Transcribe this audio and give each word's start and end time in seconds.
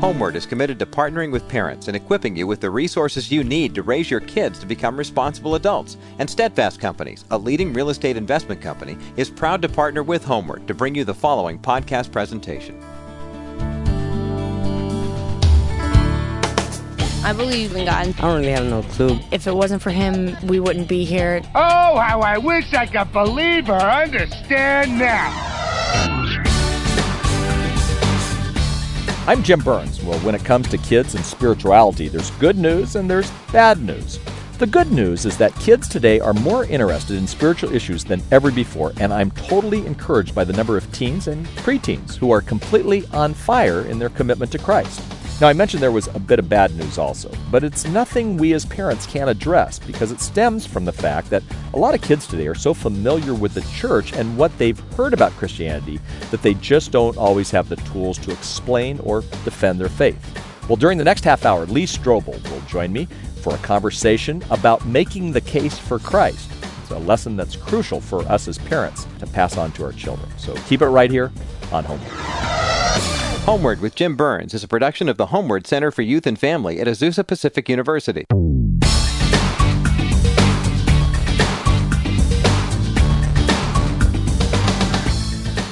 HomeWord 0.00 0.34
is 0.34 0.44
committed 0.44 0.78
to 0.78 0.84
partnering 0.84 1.32
with 1.32 1.48
parents 1.48 1.88
and 1.88 1.96
equipping 1.96 2.36
you 2.36 2.46
with 2.46 2.60
the 2.60 2.68
resources 2.68 3.32
you 3.32 3.42
need 3.42 3.74
to 3.74 3.82
raise 3.82 4.10
your 4.10 4.20
kids 4.20 4.58
to 4.58 4.66
become 4.66 4.94
responsible 4.94 5.54
adults. 5.54 5.96
And 6.18 6.28
Steadfast 6.28 6.78
Companies, 6.78 7.24
a 7.30 7.38
leading 7.38 7.72
real 7.72 7.88
estate 7.88 8.14
investment 8.14 8.60
company, 8.60 8.98
is 9.16 9.30
proud 9.30 9.62
to 9.62 9.70
partner 9.70 10.02
with 10.02 10.22
HomeWord 10.22 10.66
to 10.66 10.74
bring 10.74 10.94
you 10.94 11.04
the 11.04 11.14
following 11.14 11.58
podcast 11.58 12.12
presentation. 12.12 12.78
I 17.24 17.32
believe 17.34 17.74
in 17.74 17.86
God. 17.86 18.06
I 18.06 18.12
don't 18.20 18.40
really 18.40 18.52
have 18.52 18.66
no 18.66 18.82
clue. 18.82 19.18
If 19.32 19.46
it 19.46 19.54
wasn't 19.54 19.80
for 19.80 19.90
him, 19.90 20.36
we 20.46 20.60
wouldn't 20.60 20.88
be 20.88 21.06
here. 21.06 21.40
Oh, 21.54 21.98
how 21.98 22.20
I 22.20 22.36
wish 22.36 22.74
I 22.74 22.84
could 22.84 23.12
believe 23.12 23.70
or 23.70 23.80
understand 23.80 24.98
now. 24.98 26.25
I'm 29.28 29.42
Jim 29.42 29.58
Burns. 29.58 30.00
Well, 30.04 30.20
when 30.20 30.36
it 30.36 30.44
comes 30.44 30.68
to 30.68 30.78
kids 30.78 31.16
and 31.16 31.24
spirituality, 31.24 32.06
there's 32.06 32.30
good 32.32 32.56
news 32.56 32.94
and 32.94 33.10
there's 33.10 33.28
bad 33.50 33.82
news. 33.82 34.20
The 34.58 34.68
good 34.68 34.92
news 34.92 35.26
is 35.26 35.36
that 35.38 35.52
kids 35.56 35.88
today 35.88 36.20
are 36.20 36.32
more 36.32 36.64
interested 36.66 37.16
in 37.16 37.26
spiritual 37.26 37.74
issues 37.74 38.04
than 38.04 38.22
ever 38.30 38.52
before, 38.52 38.92
and 39.00 39.12
I'm 39.12 39.32
totally 39.32 39.84
encouraged 39.84 40.32
by 40.32 40.44
the 40.44 40.52
number 40.52 40.76
of 40.76 40.92
teens 40.92 41.26
and 41.26 41.44
preteens 41.56 42.14
who 42.14 42.30
are 42.30 42.40
completely 42.40 43.04
on 43.12 43.34
fire 43.34 43.80
in 43.86 43.98
their 43.98 44.10
commitment 44.10 44.52
to 44.52 44.58
Christ. 44.58 45.00
Now, 45.38 45.48
I 45.48 45.52
mentioned 45.52 45.82
there 45.82 45.92
was 45.92 46.06
a 46.14 46.18
bit 46.18 46.38
of 46.38 46.48
bad 46.48 46.74
news 46.76 46.96
also, 46.96 47.30
but 47.50 47.62
it's 47.62 47.84
nothing 47.84 48.38
we 48.38 48.54
as 48.54 48.64
parents 48.64 49.04
can't 49.06 49.28
address 49.28 49.78
because 49.78 50.10
it 50.10 50.22
stems 50.22 50.64
from 50.64 50.86
the 50.86 50.92
fact 50.92 51.28
that 51.28 51.42
a 51.74 51.78
lot 51.78 51.94
of 51.94 52.00
kids 52.00 52.26
today 52.26 52.46
are 52.46 52.54
so 52.54 52.72
familiar 52.72 53.34
with 53.34 53.52
the 53.52 53.60
church 53.60 54.14
and 54.14 54.38
what 54.38 54.56
they've 54.56 54.80
heard 54.94 55.12
about 55.12 55.32
Christianity 55.32 56.00
that 56.30 56.40
they 56.40 56.54
just 56.54 56.90
don't 56.90 57.18
always 57.18 57.50
have 57.50 57.68
the 57.68 57.76
tools 57.76 58.16
to 58.18 58.32
explain 58.32 58.98
or 59.00 59.20
defend 59.44 59.78
their 59.78 59.90
faith. 59.90 60.18
Well, 60.70 60.76
during 60.76 60.96
the 60.96 61.04
next 61.04 61.24
half 61.24 61.44
hour, 61.44 61.66
Lee 61.66 61.84
Strobel 61.84 62.42
will 62.50 62.60
join 62.62 62.90
me 62.90 63.06
for 63.42 63.54
a 63.54 63.58
conversation 63.58 64.42
about 64.48 64.86
making 64.86 65.32
the 65.32 65.42
case 65.42 65.78
for 65.78 65.98
Christ. 65.98 66.50
It's 66.80 66.92
a 66.92 66.98
lesson 67.00 67.36
that's 67.36 67.56
crucial 67.56 68.00
for 68.00 68.22
us 68.22 68.48
as 68.48 68.56
parents 68.56 69.06
to 69.18 69.26
pass 69.26 69.58
on 69.58 69.70
to 69.72 69.84
our 69.84 69.92
children. 69.92 70.30
So 70.38 70.54
keep 70.66 70.80
it 70.80 70.86
right 70.86 71.10
here 71.10 71.30
on 71.72 71.84
HomeWord. 71.84 72.55
HomeWord 73.46 73.78
with 73.78 73.94
Jim 73.94 74.16
Burns 74.16 74.54
is 74.54 74.64
a 74.64 74.66
production 74.66 75.08
of 75.08 75.18
the 75.18 75.26
HomeWord 75.26 75.68
Center 75.68 75.92
for 75.92 76.02
Youth 76.02 76.26
and 76.26 76.36
Family 76.36 76.80
at 76.80 76.88
Azusa 76.88 77.24
Pacific 77.24 77.68
University. 77.68 78.24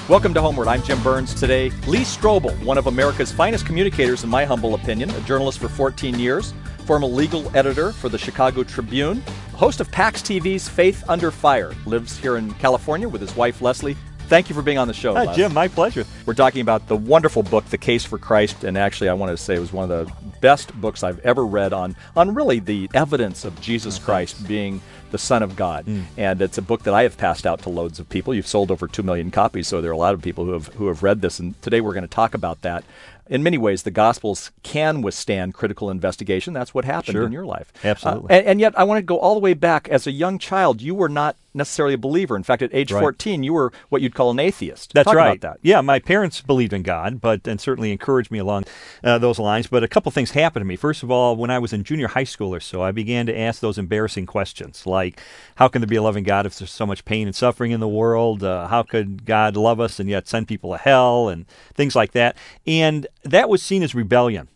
Welcome 0.08 0.32
to 0.34 0.40
HomeWord. 0.40 0.68
I'm 0.68 0.84
Jim 0.84 1.02
Burns. 1.02 1.34
Today, 1.34 1.70
Lee 1.88 2.02
Strobel, 2.02 2.56
one 2.64 2.78
of 2.78 2.86
America's 2.86 3.32
finest 3.32 3.66
communicators, 3.66 4.22
in 4.22 4.30
my 4.30 4.44
humble 4.44 4.76
opinion, 4.76 5.10
a 5.10 5.20
journalist 5.22 5.58
for 5.58 5.68
14 5.68 6.16
years, 6.16 6.54
former 6.86 7.08
legal 7.08 7.50
editor 7.56 7.90
for 7.90 8.08
the 8.08 8.18
Chicago 8.18 8.62
Tribune, 8.62 9.20
host 9.52 9.80
of 9.80 9.90
PAX 9.90 10.22
TV's 10.22 10.68
Faith 10.68 11.02
Under 11.08 11.32
Fire, 11.32 11.74
lives 11.86 12.16
here 12.16 12.36
in 12.36 12.54
California 12.54 13.08
with 13.08 13.20
his 13.20 13.34
wife 13.34 13.60
Leslie, 13.60 13.96
Thank 14.28 14.48
you 14.48 14.54
for 14.54 14.62
being 14.62 14.78
on 14.78 14.88
the 14.88 14.94
show. 14.94 15.14
Hi, 15.14 15.34
Jim. 15.34 15.52
My 15.52 15.68
pleasure. 15.68 16.06
We're 16.24 16.34
talking 16.34 16.62
about 16.62 16.88
the 16.88 16.96
wonderful 16.96 17.42
book, 17.42 17.66
The 17.66 17.78
Case 17.78 18.04
for 18.04 18.18
Christ, 18.18 18.64
and 18.64 18.78
actually, 18.78 19.10
I 19.10 19.14
want 19.14 19.30
to 19.30 19.36
say 19.36 19.54
it 19.54 19.60
was 19.60 19.72
one 19.72 19.90
of 19.90 20.06
the 20.06 20.12
best 20.40 20.72
books 20.80 21.02
I've 21.02 21.18
ever 21.20 21.44
read 21.44 21.72
on 21.72 21.94
on 22.16 22.34
really 22.34 22.58
the 22.58 22.88
evidence 22.94 23.44
of 23.44 23.60
Jesus 23.60 23.98
Christ 23.98 24.46
being 24.48 24.80
the 25.10 25.18
Son 25.18 25.42
of 25.42 25.56
God. 25.56 25.84
Mm. 25.86 26.04
And 26.16 26.42
it's 26.42 26.58
a 26.58 26.62
book 26.62 26.84
that 26.84 26.94
I 26.94 27.02
have 27.02 27.16
passed 27.18 27.46
out 27.46 27.60
to 27.62 27.68
loads 27.68 28.00
of 28.00 28.08
people. 28.08 28.34
You've 28.34 28.46
sold 28.46 28.70
over 28.70 28.88
two 28.88 29.02
million 29.02 29.30
copies, 29.30 29.68
so 29.68 29.80
there 29.80 29.90
are 29.90 29.94
a 29.94 29.98
lot 29.98 30.14
of 30.14 30.22
people 30.22 30.44
who 30.46 30.52
have 30.52 30.68
who 30.68 30.88
have 30.88 31.02
read 31.02 31.20
this. 31.20 31.38
And 31.38 31.60
today 31.62 31.80
we're 31.80 31.94
going 31.94 32.02
to 32.02 32.08
talk 32.08 32.34
about 32.34 32.62
that 32.62 32.82
in 33.26 33.42
many 33.42 33.56
ways, 33.56 33.82
the 33.82 33.90
Gospels 33.90 34.50
can 34.62 35.00
withstand 35.00 35.54
critical 35.54 35.90
investigation. 35.90 36.52
That's 36.52 36.74
what 36.74 36.84
happened 36.84 37.14
sure. 37.14 37.24
in 37.24 37.32
your 37.32 37.46
life. 37.46 37.72
Absolutely. 37.82 38.30
Uh, 38.30 38.38
and, 38.38 38.46
and, 38.46 38.60
yet, 38.60 38.78
I 38.78 38.84
want 38.84 38.98
to 38.98 39.02
go 39.02 39.18
all 39.18 39.34
the 39.34 39.40
way 39.40 39.54
back. 39.54 39.88
As 39.88 40.06
a 40.06 40.12
young 40.12 40.38
child, 40.38 40.82
you 40.82 40.94
were 40.94 41.08
not 41.08 41.36
necessarily 41.54 41.94
a 41.94 41.98
believer. 41.98 42.36
In 42.36 42.42
fact, 42.42 42.62
at 42.62 42.74
age 42.74 42.92
right. 42.92 43.00
14, 43.00 43.42
you 43.42 43.52
were 43.52 43.72
what 43.88 44.02
you'd 44.02 44.14
call 44.14 44.30
an 44.30 44.38
atheist. 44.38 44.92
That's 44.92 45.06
Talk 45.06 45.14
right. 45.14 45.40
that. 45.40 45.58
Yeah, 45.62 45.80
my 45.80 45.98
parents 45.98 46.40
believed 46.42 46.72
in 46.72 46.82
God, 46.82 47.20
but 47.20 47.46
and 47.46 47.60
certainly 47.60 47.92
encouraged 47.92 48.30
me 48.30 48.38
along 48.38 48.64
uh, 49.02 49.18
those 49.18 49.38
lines. 49.38 49.66
But 49.66 49.82
a 49.82 49.88
couple 49.88 50.10
things 50.12 50.32
happened 50.32 50.62
to 50.62 50.66
me. 50.66 50.76
First 50.76 51.02
of 51.02 51.10
all, 51.10 51.36
when 51.36 51.50
I 51.50 51.58
was 51.58 51.72
in 51.72 51.84
junior 51.84 52.08
high 52.08 52.24
school 52.24 52.54
or 52.54 52.60
so, 52.60 52.82
I 52.82 52.90
began 52.90 53.26
to 53.26 53.38
ask 53.38 53.60
those 53.60 53.78
embarrassing 53.78 54.26
questions 54.26 54.86
like, 54.86 55.20
how 55.56 55.68
can 55.68 55.80
there 55.80 55.86
be 55.86 55.96
a 55.96 56.02
loving 56.02 56.24
God 56.24 56.46
if 56.46 56.58
there's 56.58 56.70
so 56.70 56.86
much 56.86 57.04
pain 57.04 57.26
and 57.26 57.36
suffering 57.36 57.70
in 57.70 57.80
the 57.80 57.88
world? 57.88 58.42
Uh, 58.42 58.66
how 58.66 58.82
could 58.82 59.24
God 59.24 59.56
love 59.56 59.80
us 59.80 60.00
and 60.00 60.08
yet 60.08 60.28
send 60.28 60.48
people 60.48 60.72
to 60.72 60.78
hell 60.78 61.28
and 61.28 61.46
things 61.74 61.94
like 61.94 62.12
that? 62.12 62.36
And 62.66 63.06
that 63.22 63.48
was 63.48 63.62
seen 63.62 63.82
as 63.82 63.94
rebellion 63.94 64.48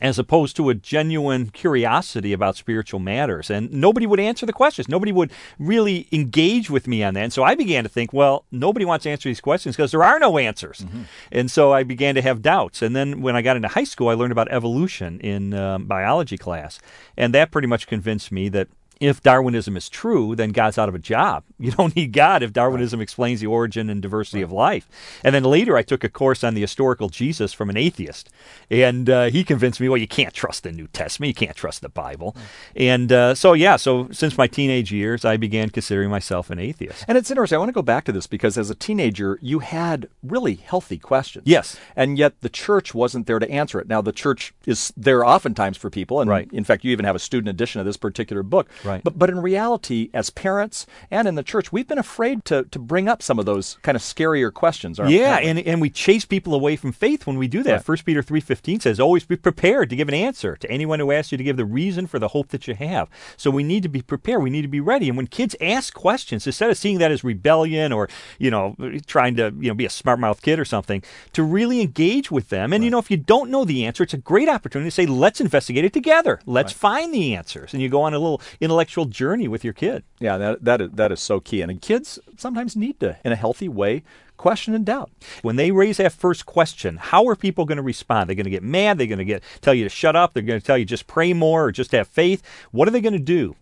as 0.00 0.18
opposed 0.18 0.56
to 0.56 0.70
a 0.70 0.74
genuine 0.74 1.50
curiosity 1.50 2.32
about 2.32 2.56
spiritual 2.56 2.98
matters. 2.98 3.48
And 3.48 3.72
nobody 3.72 4.06
would 4.06 4.18
answer 4.18 4.44
the 4.44 4.52
questions. 4.52 4.88
Nobody 4.88 5.12
would 5.12 5.30
really 5.58 6.08
engage 6.10 6.68
with 6.68 6.88
me 6.88 7.04
on 7.04 7.14
that. 7.14 7.22
And 7.22 7.32
so 7.32 7.44
I 7.44 7.54
began 7.54 7.84
to 7.84 7.88
think, 7.88 8.12
well, 8.12 8.44
nobody 8.50 8.84
wants 8.84 9.04
to 9.04 9.10
answer 9.10 9.28
these 9.28 9.40
questions 9.40 9.76
because 9.76 9.92
there 9.92 10.02
are 10.02 10.18
no 10.18 10.36
answers. 10.36 10.80
Mm-hmm. 10.80 11.02
And 11.30 11.50
so 11.50 11.72
I 11.72 11.84
began 11.84 12.16
to 12.16 12.22
have 12.22 12.42
doubts. 12.42 12.82
And 12.82 12.96
then 12.96 13.20
when 13.20 13.36
I 13.36 13.42
got 13.42 13.56
into 13.56 13.68
high 13.68 13.84
school, 13.84 14.08
I 14.08 14.14
learned 14.14 14.32
about 14.32 14.50
evolution 14.50 15.20
in 15.20 15.54
um, 15.54 15.86
biology 15.86 16.38
class. 16.38 16.80
And 17.16 17.32
that 17.34 17.52
pretty 17.52 17.68
much 17.68 17.86
convinced 17.86 18.32
me 18.32 18.48
that 18.48 18.68
if 19.00 19.22
Darwinism 19.22 19.76
is 19.76 19.88
true, 19.88 20.34
then 20.34 20.50
God's 20.50 20.78
out 20.78 20.88
of 20.88 20.94
a 20.94 20.98
job. 20.98 21.44
You 21.64 21.70
don't 21.70 21.96
need 21.96 22.12
God 22.12 22.42
if 22.42 22.52
Darwinism 22.52 22.98
right. 23.00 23.04
explains 23.04 23.40
the 23.40 23.46
origin 23.46 23.88
and 23.88 24.02
diversity 24.02 24.40
right. 24.40 24.44
of 24.44 24.52
life. 24.52 24.86
And 25.24 25.34
then 25.34 25.44
later, 25.44 25.78
I 25.78 25.82
took 25.82 26.04
a 26.04 26.10
course 26.10 26.44
on 26.44 26.52
the 26.52 26.60
historical 26.60 27.08
Jesus 27.08 27.54
from 27.54 27.70
an 27.70 27.76
atheist, 27.78 28.28
and 28.70 29.08
uh, 29.08 29.24
he 29.30 29.44
convinced 29.44 29.80
me, 29.80 29.88
well, 29.88 29.96
you 29.96 30.06
can't 30.06 30.34
trust 30.34 30.64
the 30.64 30.72
New 30.72 30.88
Testament, 30.88 31.28
you 31.28 31.34
can't 31.34 31.56
trust 31.56 31.80
the 31.80 31.88
Bible. 31.88 32.36
Right. 32.36 32.84
And 32.84 33.12
uh, 33.12 33.34
so, 33.34 33.54
yeah, 33.54 33.76
so 33.76 34.08
since 34.10 34.36
my 34.36 34.46
teenage 34.46 34.92
years, 34.92 35.24
I 35.24 35.38
began 35.38 35.70
considering 35.70 36.10
myself 36.10 36.50
an 36.50 36.58
atheist. 36.58 37.06
And 37.08 37.16
it's 37.16 37.30
interesting. 37.30 37.56
I 37.56 37.60
want 37.60 37.70
to 37.70 37.74
go 37.74 37.82
back 37.82 38.04
to 38.04 38.12
this 38.12 38.26
because 38.26 38.58
as 38.58 38.68
a 38.68 38.74
teenager, 38.74 39.38
you 39.40 39.60
had 39.60 40.08
really 40.22 40.56
healthy 40.56 40.98
questions. 40.98 41.44
Yes. 41.46 41.78
And 41.96 42.18
yet 42.18 42.40
the 42.42 42.50
church 42.50 42.94
wasn't 42.94 43.26
there 43.26 43.38
to 43.38 43.50
answer 43.50 43.80
it. 43.80 43.88
Now, 43.88 44.02
the 44.02 44.12
church 44.12 44.52
is 44.66 44.92
there 44.98 45.24
oftentimes 45.24 45.78
for 45.78 45.88
people, 45.88 46.20
and 46.20 46.28
right. 46.28 46.48
in 46.52 46.64
fact, 46.64 46.84
you 46.84 46.90
even 46.92 47.06
have 47.06 47.16
a 47.16 47.20
student 47.20 47.48
edition 47.48 47.80
of 47.80 47.86
this 47.86 47.96
particular 47.96 48.42
book. 48.42 48.68
Right. 48.84 49.02
But, 49.02 49.18
but 49.18 49.30
in 49.30 49.40
reality, 49.40 50.10
as 50.12 50.30
parents 50.30 50.86
and 51.10 51.26
in 51.26 51.34
the 51.34 51.42
church, 51.42 51.72
we've 51.72 51.88
been 51.88 51.98
afraid 51.98 52.44
to, 52.46 52.64
to 52.64 52.78
bring 52.78 53.08
up 53.08 53.22
some 53.22 53.38
of 53.38 53.46
those 53.46 53.78
kind 53.82 53.96
of 53.96 54.02
scarier 54.02 54.52
questions. 54.52 54.98
yeah, 54.98 55.36
and, 55.38 55.58
and 55.58 55.80
we 55.80 55.90
chase 55.90 56.24
people 56.24 56.54
away 56.54 56.76
from 56.76 56.92
faith 56.92 57.26
when 57.26 57.38
we 57.38 57.48
do 57.48 57.62
that. 57.62 57.84
First 57.84 58.04
Peter 58.04 58.22
3.15 58.22 58.82
says, 58.82 59.00
always 59.00 59.24
be 59.24 59.36
prepared 59.36 59.90
to 59.90 59.96
give 59.96 60.08
an 60.08 60.14
answer 60.14 60.56
to 60.56 60.70
anyone 60.70 61.00
who 61.00 61.12
asks 61.12 61.32
you 61.32 61.38
to 61.38 61.44
give 61.44 61.56
the 61.56 61.64
reason 61.64 62.06
for 62.06 62.18
the 62.18 62.28
hope 62.28 62.48
that 62.48 62.68
you 62.68 62.74
have. 62.74 63.08
So 63.36 63.50
we 63.50 63.62
need 63.62 63.82
to 63.82 63.88
be 63.88 64.02
prepared. 64.02 64.42
We 64.42 64.50
need 64.50 64.62
to 64.62 64.68
be 64.68 64.80
ready. 64.80 65.08
And 65.08 65.16
when 65.16 65.26
kids 65.26 65.56
ask 65.60 65.94
questions, 65.94 66.46
instead 66.46 66.70
of 66.70 66.76
seeing 66.76 66.98
that 66.98 67.10
as 67.10 67.24
rebellion 67.24 67.92
or, 67.92 68.08
you 68.38 68.50
know, 68.50 68.76
trying 69.06 69.36
to, 69.36 69.54
you 69.58 69.68
know, 69.68 69.74
be 69.74 69.86
a 69.86 69.90
smart 69.90 70.18
mouth 70.18 70.42
kid 70.42 70.58
or 70.58 70.64
something, 70.64 71.02
to 71.32 71.42
really 71.42 71.80
engage 71.80 72.30
with 72.30 72.48
them. 72.48 72.72
And, 72.72 72.82
right. 72.82 72.84
you 72.84 72.90
know, 72.90 72.98
if 72.98 73.10
you 73.10 73.16
don't 73.16 73.50
know 73.50 73.64
the 73.64 73.84
answer, 73.86 74.02
it's 74.02 74.14
a 74.14 74.18
great 74.18 74.48
opportunity 74.48 74.88
to 74.88 74.94
say, 74.94 75.06
let's 75.06 75.40
investigate 75.40 75.84
it 75.84 75.92
together. 75.92 76.40
Let's 76.46 76.72
right. 76.72 76.80
find 76.80 77.14
the 77.14 77.34
answers. 77.34 77.72
And 77.72 77.82
you 77.82 77.88
go 77.88 78.02
on 78.02 78.14
a 78.14 78.18
little 78.18 78.40
intellectual 78.74 79.04
journey 79.04 79.46
with 79.46 79.62
your 79.62 79.72
kid. 79.72 80.02
Yeah, 80.18 80.36
that, 80.36 80.64
that, 80.64 80.80
is, 80.80 80.90
that 80.94 81.12
is 81.12 81.20
so 81.20 81.38
key. 81.38 81.60
And 81.60 81.80
kids 81.80 82.18
sometimes 82.36 82.74
need 82.74 82.98
to, 83.00 83.16
in 83.24 83.30
a 83.30 83.36
healthy 83.36 83.68
way, 83.68 84.02
question 84.36 84.74
and 84.74 84.84
doubt. 84.84 85.12
When 85.42 85.54
they 85.54 85.70
raise 85.70 85.98
that 85.98 86.12
first 86.12 86.44
question, 86.44 86.96
how 86.96 87.28
are 87.28 87.36
people 87.36 87.66
going 87.66 87.76
to 87.76 87.82
respond? 87.82 88.28
They're 88.28 88.34
going 88.34 88.44
to 88.44 88.50
get 88.50 88.64
mad. 88.64 88.98
They're 88.98 89.06
going 89.06 89.18
to 89.18 89.24
get 89.24 89.44
tell 89.60 89.74
you 89.74 89.84
to 89.84 89.88
shut 89.88 90.16
up. 90.16 90.34
They're 90.34 90.42
going 90.42 90.60
to 90.60 90.66
tell 90.66 90.76
you 90.76 90.84
just 90.84 91.06
pray 91.06 91.32
more 91.32 91.64
or 91.64 91.72
just 91.72 91.92
have 91.92 92.08
faith. 92.08 92.42
What 92.72 92.88
are 92.88 92.90
they 92.90 93.00
going 93.00 93.12
to 93.12 93.20
do? 93.20 93.54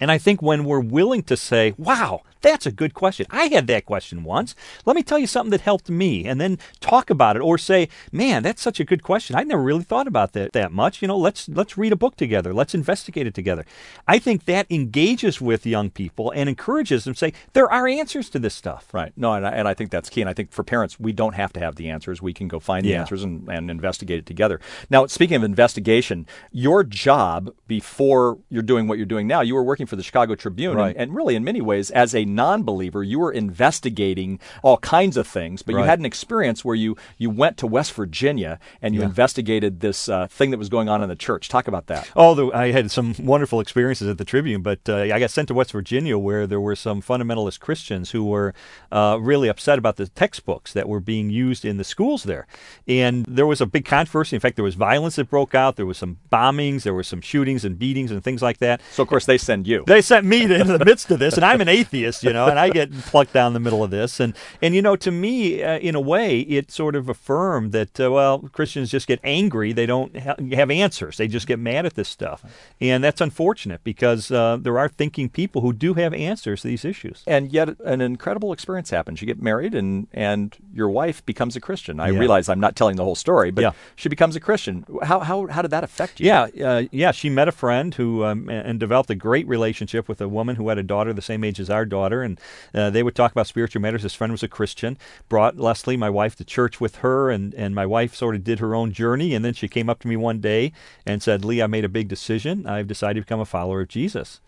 And 0.00 0.10
I 0.10 0.18
think 0.18 0.42
when 0.42 0.64
we're 0.64 0.80
willing 0.80 1.22
to 1.24 1.36
say, 1.36 1.72
wow, 1.78 2.20
that's 2.40 2.66
a 2.66 2.72
good 2.72 2.94
question. 2.94 3.26
I 3.30 3.46
had 3.46 3.66
that 3.66 3.86
question 3.86 4.24
once. 4.24 4.54
Let 4.84 4.96
me 4.96 5.02
tell 5.02 5.18
you 5.18 5.26
something 5.26 5.50
that 5.50 5.60
helped 5.60 5.88
me, 5.88 6.26
and 6.26 6.40
then 6.40 6.58
talk 6.80 7.10
about 7.10 7.36
it, 7.36 7.42
or 7.42 7.58
say, 7.58 7.88
man, 8.12 8.42
that's 8.42 8.62
such 8.62 8.80
a 8.80 8.84
good 8.84 9.02
question. 9.02 9.36
I 9.36 9.44
never 9.44 9.62
really 9.62 9.84
thought 9.84 10.06
about 10.06 10.32
that 10.32 10.52
that 10.52 10.72
much. 10.72 11.02
You 11.02 11.08
know, 11.08 11.16
let's 11.16 11.48
let's 11.48 11.78
read 11.78 11.92
a 11.92 11.96
book 11.96 12.16
together. 12.16 12.52
Let's 12.54 12.74
investigate 12.74 13.26
it 13.26 13.34
together. 13.34 13.64
I 14.06 14.18
think 14.18 14.44
that 14.44 14.66
engages 14.70 15.40
with 15.40 15.66
young 15.66 15.90
people 15.90 16.30
and 16.30 16.48
encourages 16.48 17.04
them 17.04 17.14
to 17.14 17.18
say, 17.18 17.32
there 17.52 17.70
are 17.70 17.86
answers 17.86 18.28
to 18.30 18.38
this 18.38 18.54
stuff. 18.54 18.88
Right. 18.92 19.12
No, 19.16 19.32
and 19.32 19.46
I, 19.46 19.50
and 19.50 19.68
I 19.68 19.74
think 19.74 19.90
that's 19.90 20.08
key. 20.08 20.20
And 20.20 20.30
I 20.30 20.32
think 20.32 20.52
for 20.52 20.62
parents, 20.62 20.98
we 20.98 21.12
don't 21.12 21.34
have 21.34 21.52
to 21.54 21.60
have 21.60 21.76
the 21.76 21.90
answers. 21.90 22.22
We 22.22 22.32
can 22.32 22.48
go 22.48 22.60
find 22.60 22.84
the 22.84 22.94
answers 22.94 23.22
and, 23.22 23.48
and 23.48 23.70
investigate 23.70 24.18
it 24.18 24.26
together. 24.26 24.60
Now, 24.90 25.06
speaking 25.06 25.36
of 25.36 25.44
investigation, 25.44 26.26
your 26.52 26.84
job 26.84 27.54
before 27.66 28.38
you're 28.48 28.62
doing 28.62 28.88
what 28.88 28.98
you're 28.98 29.06
doing 29.06 29.26
now, 29.26 29.40
you 29.40 29.54
were 29.54 29.62
working 29.62 29.86
for 29.86 29.96
the 29.96 30.02
Chicago 30.02 30.34
Tribune, 30.34 30.76
right. 30.76 30.88
and, 30.90 30.96
and 30.96 31.14
really, 31.14 31.34
in 31.34 31.44
many 31.44 31.60
ways, 31.60 31.90
as 31.90 32.14
a 32.14 32.24
non-believer, 32.34 33.02
you 33.02 33.18
were 33.18 33.32
investigating 33.32 34.38
all 34.62 34.78
kinds 34.78 35.16
of 35.16 35.26
things, 35.26 35.62
but 35.62 35.72
you 35.74 35.78
had 35.82 35.98
an 35.98 36.04
experience 36.04 36.64
where 36.64 36.74
you 36.74 36.96
you 37.16 37.30
went 37.30 37.56
to 37.58 37.66
West 37.66 37.92
Virginia 37.92 38.58
and 38.82 38.94
you 38.94 39.00
Yeah. 39.00 39.06
investigated 39.06 39.80
this 39.80 40.08
uh, 40.08 40.26
thing 40.28 40.50
that 40.50 40.58
was 40.58 40.68
going 40.68 40.88
on 40.88 41.02
in 41.02 41.08
the 41.08 41.16
church. 41.16 41.48
Talk 41.48 41.68
about 41.68 41.86
that. 41.86 42.08
Oh, 42.16 42.34
the, 42.34 42.46
I 42.52 42.72
had 42.72 42.90
some 42.90 43.14
wonderful 43.18 43.60
experiences 43.60 44.08
at 44.08 44.18
the 44.18 44.24
Tribune, 44.24 44.62
but 44.62 44.80
uh, 44.88 44.96
I 44.96 45.18
got 45.18 45.30
sent 45.30 45.48
to 45.48 45.54
West 45.54 45.72
Virginia 45.72 46.18
where 46.18 46.46
there 46.46 46.60
were 46.60 46.76
some 46.76 47.00
fundamentalist 47.02 47.60
Christians 47.60 48.10
who 48.10 48.24
were 48.24 48.54
uh, 48.92 49.18
really 49.20 49.48
upset 49.48 49.78
about 49.78 49.96
the 49.96 50.08
textbooks 50.08 50.72
that 50.72 50.88
were 50.88 51.00
being 51.00 51.30
used 51.30 51.64
in 51.64 51.76
the 51.76 51.84
schools 51.84 52.24
there. 52.24 52.46
And 52.86 53.24
there 53.26 53.46
was 53.46 53.60
a 53.60 53.66
big 53.66 53.84
controversy. 53.84 54.36
In 54.36 54.40
fact, 54.40 54.56
there 54.56 54.64
was 54.64 54.74
violence 54.74 55.16
that 55.16 55.30
broke 55.30 55.54
out. 55.54 55.76
There 55.76 55.86
was 55.86 55.98
some 55.98 56.18
bombings. 56.32 56.82
There 56.82 56.94
were 56.94 57.02
some 57.02 57.20
shootings 57.20 57.64
and 57.64 57.78
beatings 57.78 58.10
and 58.10 58.22
things 58.22 58.42
like 58.42 58.58
that. 58.58 58.80
So 58.92 59.02
of 59.02 59.08
course 59.08 59.26
they 59.26 59.38
send 59.38 59.66
you. 59.66 59.84
They 59.86 60.02
sent 60.02 60.26
me 60.26 60.42
into 60.44 60.76
the 60.78 60.84
midst 60.84 61.10
of 61.10 61.18
this, 61.18 61.34
and 61.36 61.44
I'm 61.44 61.60
an 61.60 61.68
atheist, 61.80 62.17
you 62.24 62.32
know, 62.32 62.46
and 62.46 62.58
I 62.58 62.70
get 62.70 62.92
plucked 62.92 63.32
down 63.32 63.52
the 63.52 63.60
middle 63.60 63.82
of 63.84 63.90
this. 63.90 64.20
And, 64.20 64.34
and 64.62 64.74
you 64.74 64.82
know, 64.82 64.96
to 64.96 65.10
me, 65.10 65.62
uh, 65.62 65.78
in 65.78 65.94
a 65.94 66.00
way, 66.00 66.40
it 66.40 66.70
sort 66.70 66.94
of 66.96 67.08
affirmed 67.08 67.72
that, 67.72 67.98
uh, 68.00 68.10
well, 68.10 68.38
Christians 68.52 68.90
just 68.90 69.06
get 69.06 69.20
angry. 69.24 69.72
They 69.72 69.86
don't 69.86 70.16
ha- 70.18 70.36
have 70.52 70.70
answers. 70.70 71.16
They 71.16 71.28
just 71.28 71.46
get 71.46 71.58
mad 71.58 71.86
at 71.86 71.94
this 71.94 72.08
stuff. 72.08 72.44
And 72.80 73.02
that's 73.04 73.20
unfortunate 73.20 73.82
because 73.84 74.30
uh, 74.30 74.58
there 74.60 74.78
are 74.78 74.88
thinking 74.88 75.28
people 75.28 75.62
who 75.62 75.72
do 75.72 75.94
have 75.94 76.12
answers 76.14 76.62
to 76.62 76.68
these 76.68 76.84
issues. 76.84 77.22
and 77.26 77.52
yet 77.52 77.68
an 77.84 78.00
incredible 78.00 78.52
experience 78.52 78.90
happens. 78.90 79.20
You 79.20 79.26
get 79.26 79.40
married, 79.42 79.74
and 79.74 80.06
and 80.12 80.56
your 80.72 80.88
wife 80.90 81.24
becomes 81.26 81.56
a 81.56 81.60
Christian. 81.60 82.00
I 82.00 82.08
Yeah. 82.10 82.18
realize 82.18 82.48
I'm 82.48 82.60
not 82.60 82.74
telling 82.76 82.96
the 82.96 83.04
whole 83.04 83.14
story, 83.14 83.50
but 83.50 83.62
Yeah. 83.62 83.72
she 83.96 84.08
becomes 84.08 84.34
a 84.36 84.40
Christian. 84.40 84.84
How 85.02 85.20
how 85.20 85.46
how 85.46 85.62
did 85.62 85.70
that 85.70 85.84
affect 85.84 86.20
you? 86.20 86.26
Yeah, 86.26 86.42
uh, 86.70 86.82
yeah. 86.90 87.12
She 87.12 87.28
met 87.30 87.48
a 87.48 87.52
friend 87.52 87.94
who 87.94 88.24
um, 88.24 88.48
and 88.48 88.78
developed 88.80 89.10
a 89.10 89.14
great 89.28 89.46
relationship 89.48 90.08
with 90.08 90.20
a 90.20 90.28
woman 90.28 90.56
who 90.56 90.68
had 90.68 90.78
a 90.78 90.82
daughter 90.82 91.12
the 91.12 91.22
same 91.32 91.42
age 91.48 91.58
as 91.60 91.68
our 91.70 91.84
daughter, 91.86 92.07
and 92.12 92.40
uh, 92.74 92.90
they 92.90 93.02
would 93.02 93.14
talk 93.14 93.32
about 93.32 93.46
spiritual 93.46 93.82
matters. 93.82 94.02
This 94.02 94.14
friend 94.14 94.32
was 94.32 94.42
a 94.42 94.48
Christian. 94.48 94.98
Brought 95.28 95.58
Leslie, 95.58 95.96
my 95.96 96.10
wife, 96.10 96.36
to 96.36 96.44
church 96.44 96.80
with 96.80 96.96
her, 96.96 97.30
and 97.30 97.54
and 97.54 97.74
my 97.74 97.86
wife 97.86 98.14
sort 98.14 98.34
of 98.34 98.44
did 98.44 98.58
her 98.58 98.74
own 98.74 98.92
journey. 98.92 99.34
And 99.34 99.44
then 99.44 99.54
she 99.54 99.68
came 99.68 99.88
up 99.88 100.00
to 100.00 100.08
me 100.08 100.16
one 100.16 100.40
day 100.40 100.72
and 101.06 101.22
said, 101.22 101.44
"Lee, 101.44 101.62
I 101.62 101.66
made 101.66 101.84
a 101.84 101.88
big 101.88 102.08
decision. 102.08 102.66
I've 102.66 102.88
decided 102.88 103.20
to 103.20 103.26
become 103.26 103.40
a 103.40 103.44
follower 103.44 103.82
of 103.82 103.88
Jesus." 103.88 104.40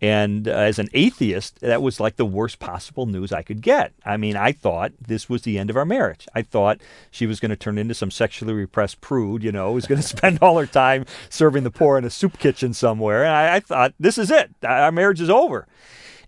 And 0.00 0.48
uh, 0.48 0.50
as 0.50 0.78
an 0.78 0.88
atheist, 0.92 1.60
that 1.60 1.80
was 1.80 2.00
like 2.00 2.16
the 2.16 2.26
worst 2.26 2.58
possible 2.58 3.06
news 3.06 3.32
I 3.32 3.42
could 3.42 3.62
get. 3.62 3.92
I 4.04 4.16
mean, 4.16 4.36
I 4.36 4.52
thought 4.52 4.92
this 5.00 5.30
was 5.30 5.42
the 5.42 5.58
end 5.58 5.70
of 5.70 5.76
our 5.76 5.86
marriage. 5.86 6.26
I 6.34 6.42
thought 6.42 6.80
she 7.10 7.26
was 7.26 7.40
going 7.40 7.50
to 7.50 7.56
turn 7.56 7.78
into 7.78 7.94
some 7.94 8.10
sexually 8.10 8.52
repressed 8.52 9.00
prude, 9.00 9.42
you 9.42 9.52
know, 9.52 9.72
who's 9.72 9.86
going 9.86 10.00
to 10.02 10.06
spend 10.06 10.40
all 10.42 10.58
her 10.58 10.66
time 10.66 11.06
serving 11.30 11.64
the 11.64 11.70
poor 11.70 11.96
in 11.96 12.04
a 12.04 12.10
soup 12.10 12.38
kitchen 12.38 12.74
somewhere. 12.74 13.24
And 13.24 13.32
I, 13.32 13.56
I 13.56 13.60
thought, 13.60 13.94
this 13.98 14.18
is 14.18 14.30
it. 14.30 14.50
Our 14.62 14.92
marriage 14.92 15.20
is 15.20 15.30
over. 15.30 15.66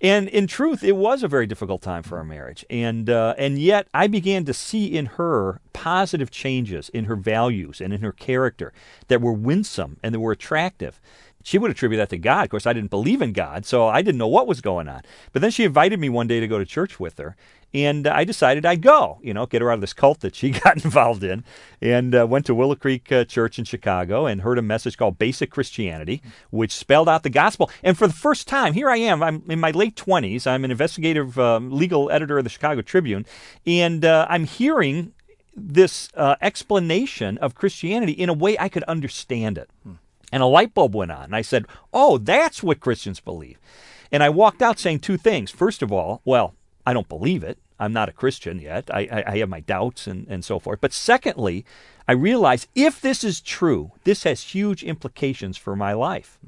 And 0.00 0.28
in 0.28 0.46
truth, 0.46 0.82
it 0.82 0.96
was 0.96 1.22
a 1.22 1.28
very 1.28 1.46
difficult 1.46 1.82
time 1.82 2.02
for 2.02 2.18
our 2.18 2.24
marriage. 2.24 2.64
And, 2.68 3.08
uh, 3.08 3.34
and 3.38 3.58
yet, 3.58 3.88
I 3.94 4.06
began 4.06 4.44
to 4.44 4.54
see 4.54 4.96
in 4.96 5.06
her 5.06 5.60
positive 5.72 6.30
changes 6.30 6.88
in 6.88 7.04
her 7.04 7.16
values 7.16 7.80
and 7.80 7.92
in 7.92 8.00
her 8.00 8.12
character 8.12 8.72
that 9.08 9.20
were 9.20 9.32
winsome 9.32 9.98
and 10.02 10.14
that 10.14 10.20
were 10.20 10.32
attractive. 10.32 11.00
She 11.46 11.58
would 11.58 11.70
attribute 11.70 11.98
that 11.98 12.08
to 12.08 12.18
God. 12.18 12.42
Of 12.42 12.50
course, 12.50 12.66
I 12.66 12.72
didn't 12.72 12.90
believe 12.90 13.22
in 13.22 13.32
God, 13.32 13.64
so 13.64 13.86
I 13.86 14.02
didn't 14.02 14.18
know 14.18 14.26
what 14.26 14.48
was 14.48 14.60
going 14.60 14.88
on. 14.88 15.02
But 15.32 15.42
then 15.42 15.52
she 15.52 15.62
invited 15.62 16.00
me 16.00 16.08
one 16.08 16.26
day 16.26 16.40
to 16.40 16.48
go 16.48 16.58
to 16.58 16.64
church 16.64 16.98
with 16.98 17.18
her, 17.18 17.36
and 17.72 18.08
I 18.08 18.24
decided 18.24 18.66
I'd 18.66 18.82
go, 18.82 19.20
you 19.22 19.32
know, 19.32 19.46
get 19.46 19.62
her 19.62 19.70
out 19.70 19.74
of 19.74 19.80
this 19.80 19.92
cult 19.92 20.18
that 20.22 20.34
she 20.34 20.50
got 20.64 20.84
involved 20.84 21.22
in, 21.22 21.44
and 21.80 22.16
uh, 22.16 22.26
went 22.26 22.46
to 22.46 22.54
Willow 22.56 22.74
Creek 22.74 23.12
uh, 23.12 23.24
Church 23.24 23.60
in 23.60 23.64
Chicago 23.64 24.26
and 24.26 24.40
heard 24.40 24.58
a 24.58 24.62
message 24.62 24.96
called 24.96 25.18
Basic 25.18 25.52
Christianity, 25.52 26.20
which 26.50 26.72
spelled 26.72 27.08
out 27.08 27.22
the 27.22 27.30
gospel. 27.30 27.70
And 27.80 27.96
for 27.96 28.08
the 28.08 28.12
first 28.12 28.48
time, 28.48 28.72
here 28.72 28.90
I 28.90 28.96
am, 28.96 29.22
I'm 29.22 29.44
in 29.48 29.60
my 29.60 29.70
late 29.70 29.94
20s, 29.94 30.48
I'm 30.48 30.64
an 30.64 30.72
investigative 30.72 31.38
um, 31.38 31.70
legal 31.70 32.10
editor 32.10 32.38
of 32.38 32.44
the 32.44 32.50
Chicago 32.50 32.82
Tribune, 32.82 33.24
and 33.64 34.04
uh, 34.04 34.26
I'm 34.28 34.46
hearing 34.46 35.12
this 35.54 36.08
uh, 36.16 36.34
explanation 36.42 37.38
of 37.38 37.54
Christianity 37.54 38.14
in 38.14 38.28
a 38.28 38.34
way 38.34 38.58
I 38.58 38.68
could 38.68 38.82
understand 38.84 39.58
it. 39.58 39.70
And 40.32 40.42
a 40.42 40.46
light 40.46 40.74
bulb 40.74 40.94
went 40.94 41.12
on. 41.12 41.24
And 41.24 41.36
I 41.36 41.42
said, 41.42 41.66
Oh, 41.92 42.18
that's 42.18 42.62
what 42.62 42.80
Christians 42.80 43.20
believe. 43.20 43.58
And 44.10 44.22
I 44.22 44.28
walked 44.28 44.62
out 44.62 44.78
saying 44.78 45.00
two 45.00 45.16
things. 45.16 45.50
First 45.50 45.82
of 45.82 45.92
all, 45.92 46.20
well, 46.24 46.54
I 46.84 46.92
don't 46.92 47.08
believe 47.08 47.42
it. 47.42 47.58
I'm 47.78 47.92
not 47.92 48.08
a 48.08 48.12
Christian 48.12 48.58
yet. 48.58 48.88
I, 48.90 49.08
I, 49.10 49.32
I 49.32 49.38
have 49.38 49.48
my 49.48 49.60
doubts 49.60 50.06
and, 50.06 50.26
and 50.28 50.44
so 50.44 50.58
forth. 50.58 50.80
But 50.80 50.92
secondly, 50.92 51.64
I 52.08 52.12
realized 52.12 52.68
if 52.74 53.00
this 53.00 53.22
is 53.22 53.40
true, 53.40 53.92
this 54.04 54.22
has 54.22 54.54
huge 54.54 54.82
implications 54.82 55.56
for 55.56 55.76
my 55.76 55.92
life. 55.92 56.38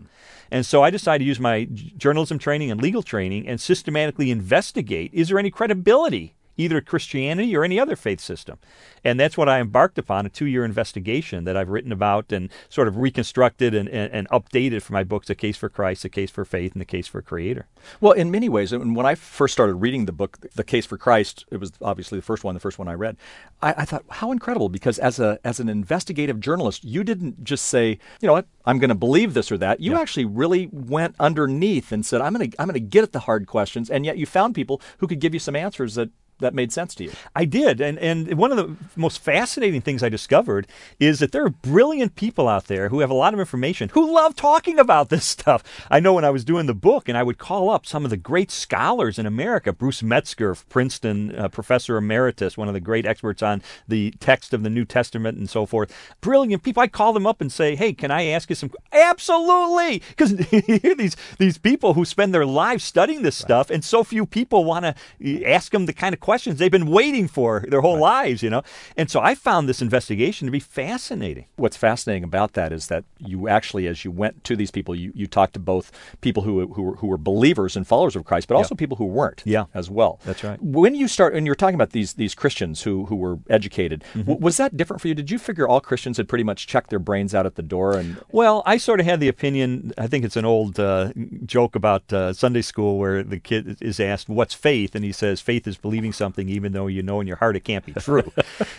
And 0.50 0.64
so 0.64 0.82
I 0.82 0.90
decided 0.90 1.24
to 1.24 1.28
use 1.28 1.40
my 1.40 1.64
journalism 1.64 2.38
training 2.38 2.70
and 2.70 2.80
legal 2.80 3.02
training 3.02 3.46
and 3.46 3.60
systematically 3.60 4.30
investigate 4.30 5.10
is 5.12 5.28
there 5.28 5.38
any 5.38 5.50
credibility 5.50 6.34
either 6.58 6.80
Christianity 6.80 7.56
or 7.56 7.64
any 7.64 7.80
other 7.80 7.96
faith 7.96 8.20
system. 8.20 8.58
And 9.04 9.18
that's 9.18 9.36
what 9.36 9.48
I 9.48 9.60
embarked 9.60 9.96
upon 9.96 10.26
a 10.26 10.28
two 10.28 10.44
year 10.46 10.64
investigation 10.64 11.44
that 11.44 11.56
I've 11.56 11.70
written 11.70 11.92
about 11.92 12.32
and 12.32 12.50
sort 12.68 12.88
of 12.88 12.98
reconstructed 12.98 13.74
and, 13.74 13.88
and, 13.88 14.12
and 14.12 14.28
updated 14.28 14.82
for 14.82 14.92
my 14.92 15.04
books 15.04 15.30
A 15.30 15.34
Case 15.34 15.56
for 15.56 15.68
Christ, 15.68 16.04
A 16.04 16.08
Case 16.08 16.30
for 16.30 16.44
Faith, 16.44 16.72
and 16.72 16.80
The 16.80 16.84
Case 16.84 17.06
for 17.06 17.22
Creator. 17.22 17.66
Well, 18.00 18.12
in 18.12 18.30
many 18.30 18.48
ways, 18.48 18.72
and 18.72 18.94
when 18.94 19.06
I 19.06 19.14
first 19.14 19.54
started 19.54 19.74
reading 19.74 20.06
the 20.06 20.12
book, 20.12 20.38
The 20.54 20.64
Case 20.64 20.84
for 20.84 20.98
Christ, 20.98 21.46
it 21.50 21.58
was 21.58 21.72
obviously 21.80 22.18
the 22.18 22.24
first 22.24 22.44
one, 22.44 22.54
the 22.54 22.60
first 22.60 22.78
one 22.78 22.88
I 22.88 22.94
read. 22.94 23.16
I, 23.62 23.74
I 23.78 23.84
thought, 23.84 24.04
how 24.08 24.32
incredible! 24.32 24.68
Because 24.68 24.98
as 24.98 25.18
a 25.20 25.38
as 25.44 25.60
an 25.60 25.68
investigative 25.68 26.40
journalist, 26.40 26.84
you 26.84 27.04
didn't 27.04 27.44
just 27.44 27.66
say, 27.66 27.98
you 28.20 28.26
know 28.26 28.32
what, 28.32 28.46
I'm 28.64 28.78
going 28.78 28.88
to 28.90 28.94
believe 28.94 29.34
this 29.34 29.50
or 29.50 29.58
that. 29.58 29.80
You 29.80 29.94
actually 29.94 30.24
really 30.24 30.68
went 30.72 31.14
underneath 31.18 31.92
and 31.92 32.04
said, 32.04 32.20
I'm 32.20 32.34
going 32.34 32.50
to 32.50 32.60
I'm 32.60 32.66
going 32.66 32.74
to 32.74 32.80
get 32.80 33.04
at 33.04 33.12
the 33.12 33.20
hard 33.20 33.46
questions, 33.46 33.90
and 33.90 34.04
yet 34.04 34.18
you 34.18 34.26
found 34.26 34.54
people 34.54 34.80
who 34.98 35.06
could 35.06 35.20
give 35.20 35.34
you 35.34 35.40
some 35.40 35.56
answers 35.56 35.94
that 35.94 36.10
that 36.40 36.54
made 36.54 36.72
sense 36.72 36.94
to 36.96 37.04
you. 37.04 37.12
I 37.34 37.44
did, 37.44 37.80
and 37.80 37.98
and 37.98 38.34
one 38.34 38.52
of 38.52 38.56
the 38.56 38.76
most 38.96 39.18
fascinating 39.18 39.80
things 39.80 40.02
I 40.02 40.08
discovered 40.08 40.66
is 40.98 41.18
that 41.18 41.32
there 41.32 41.44
are 41.44 41.50
brilliant 41.50 42.16
people 42.16 42.48
out 42.48 42.66
there 42.66 42.88
who 42.88 43.00
have 43.00 43.10
a 43.10 43.14
lot 43.14 43.34
of 43.34 43.40
information 43.40 43.90
who 43.90 44.14
love 44.14 44.36
talking 44.36 44.78
about 44.78 45.08
this 45.08 45.24
stuff. 45.38 45.62
I 45.90 46.00
know 46.00 46.14
when 46.14 46.24
I 46.24 46.30
was 46.30 46.44
doing 46.44 46.66
the 46.66 46.74
book, 46.74 47.08
and 47.08 47.16
I 47.16 47.22
would 47.22 47.38
call 47.38 47.70
up 47.70 47.86
some 47.86 48.04
of 48.04 48.10
the 48.10 48.16
great 48.16 48.50
scholars 48.50 49.18
in 49.18 49.26
America, 49.26 49.72
Bruce 49.72 50.02
Metzger 50.02 50.50
of 50.50 50.68
Princeton, 50.68 51.34
uh, 51.34 51.48
professor 51.48 51.96
emeritus, 51.96 52.56
one 52.56 52.68
of 52.68 52.74
the 52.74 52.80
great 52.80 53.06
experts 53.06 53.42
on 53.42 53.62
the 53.86 54.12
text 54.20 54.52
of 54.54 54.62
the 54.62 54.70
New 54.70 54.84
Testament 54.84 55.38
and 55.38 55.48
so 55.48 55.66
forth. 55.66 55.92
Brilliant 56.20 56.62
people. 56.62 56.82
I'd 56.82 56.92
call 56.92 57.12
them 57.12 57.26
up 57.26 57.40
and 57.40 57.50
say, 57.50 57.76
"Hey, 57.76 57.92
can 57.92 58.10
I 58.10 58.26
ask 58.26 58.48
you 58.48 58.56
some?" 58.56 58.70
Absolutely, 58.92 60.02
because 60.08 60.32
you 60.52 60.78
hear 60.78 60.94
these 60.94 61.16
these 61.38 61.58
people 61.58 61.94
who 61.94 62.04
spend 62.04 62.34
their 62.34 62.46
lives 62.46 62.84
studying 62.84 63.22
this 63.22 63.36
stuff, 63.36 63.70
and 63.70 63.84
so 63.84 64.04
few 64.04 64.26
people 64.26 64.64
want 64.64 64.84
to 64.84 65.44
ask 65.44 65.72
them 65.72 65.86
the 65.86 65.92
kind 65.92 66.14
of 66.14 66.20
questions 66.28 66.58
they've 66.58 66.76
been 66.78 66.90
waiting 67.00 67.26
for 67.36 67.50
their 67.72 67.80
whole 67.86 67.98
lives, 67.98 68.42
you 68.44 68.50
know. 68.54 68.62
And 68.98 69.06
so 69.12 69.18
I 69.30 69.32
found 69.34 69.62
this 69.68 69.80
investigation 69.88 70.42
to 70.46 70.52
be 70.52 70.60
fascinating. 70.82 71.46
What's 71.56 71.76
fascinating 71.88 72.24
about 72.32 72.50
that 72.58 72.70
is 72.78 72.86
that 72.92 73.04
you 73.18 73.48
actually, 73.48 73.86
as 73.92 74.04
you 74.04 74.10
went 74.10 74.34
to 74.48 74.54
these 74.60 74.70
people, 74.70 74.92
you, 75.02 75.10
you 75.14 75.26
talked 75.26 75.54
to 75.54 75.60
both 75.74 75.86
people 76.20 76.42
who 76.46 76.54
who 76.74 76.82
were, 76.82 76.96
who 77.00 77.06
were 77.12 77.18
believers 77.32 77.76
and 77.76 77.86
followers 77.86 78.14
of 78.16 78.22
Christ, 78.24 78.46
but 78.48 78.56
also 78.56 78.74
people 78.74 78.96
who 79.00 79.06
weren't. 79.20 79.42
Yeah. 79.44 79.64
as 79.74 79.88
well. 79.98 80.12
That's 80.28 80.42
right. 80.44 80.58
When 80.62 80.94
you 81.00 81.06
start, 81.08 81.34
and 81.36 81.46
you're 81.46 81.54
talking 81.62 81.74
about 81.80 81.90
these 81.98 82.10
these 82.22 82.34
Christians 82.42 82.82
who 82.82 82.94
who 83.08 83.16
were 83.16 83.36
educated, 83.58 83.98
Mm-hmm. 84.08 84.20
w- 84.30 84.40
was 84.46 84.56
that 84.56 84.76
different 84.78 85.00
for 85.00 85.08
you? 85.08 85.14
Did 85.14 85.30
you 85.30 85.38
figure 85.38 85.66
all 85.68 85.80
Christians 85.80 86.16
had 86.18 86.28
pretty 86.28 86.44
much 86.44 86.66
checked 86.72 86.90
their 86.90 86.98
brains 87.08 87.32
out 87.34 87.46
at 87.46 87.54
the 87.54 87.62
door? 87.76 87.90
And 88.00 88.08
Well, 88.40 88.62
I 88.66 88.76
sort 88.78 89.00
of 89.00 89.06
had 89.06 89.20
the 89.20 89.28
opinion. 89.36 89.92
I 90.04 90.06
think 90.10 90.24
it's 90.26 90.36
an 90.36 90.44
old 90.44 90.78
uh, 90.78 91.12
joke 91.56 91.74
about 91.82 92.04
uh, 92.12 92.32
Sunday 92.32 92.62
school 92.62 92.92
where 93.02 93.22
the 93.22 93.38
kid 93.50 93.78
is 93.80 93.98
asked, 94.00 94.28
"What's 94.28 94.54
faith?" 94.54 94.94
and 94.96 95.04
he 95.04 95.12
says, 95.12 95.40
"Faith 95.40 95.66
is 95.66 95.76
believing 95.86 96.12
something 96.18 96.48
even 96.48 96.72
though 96.72 96.86
you 96.86 97.02
know 97.02 97.20
in 97.20 97.26
your 97.26 97.36
heart 97.36 97.56
it 97.56 97.64
can't 97.64 97.86
be 97.86 97.92
true." 97.98 98.30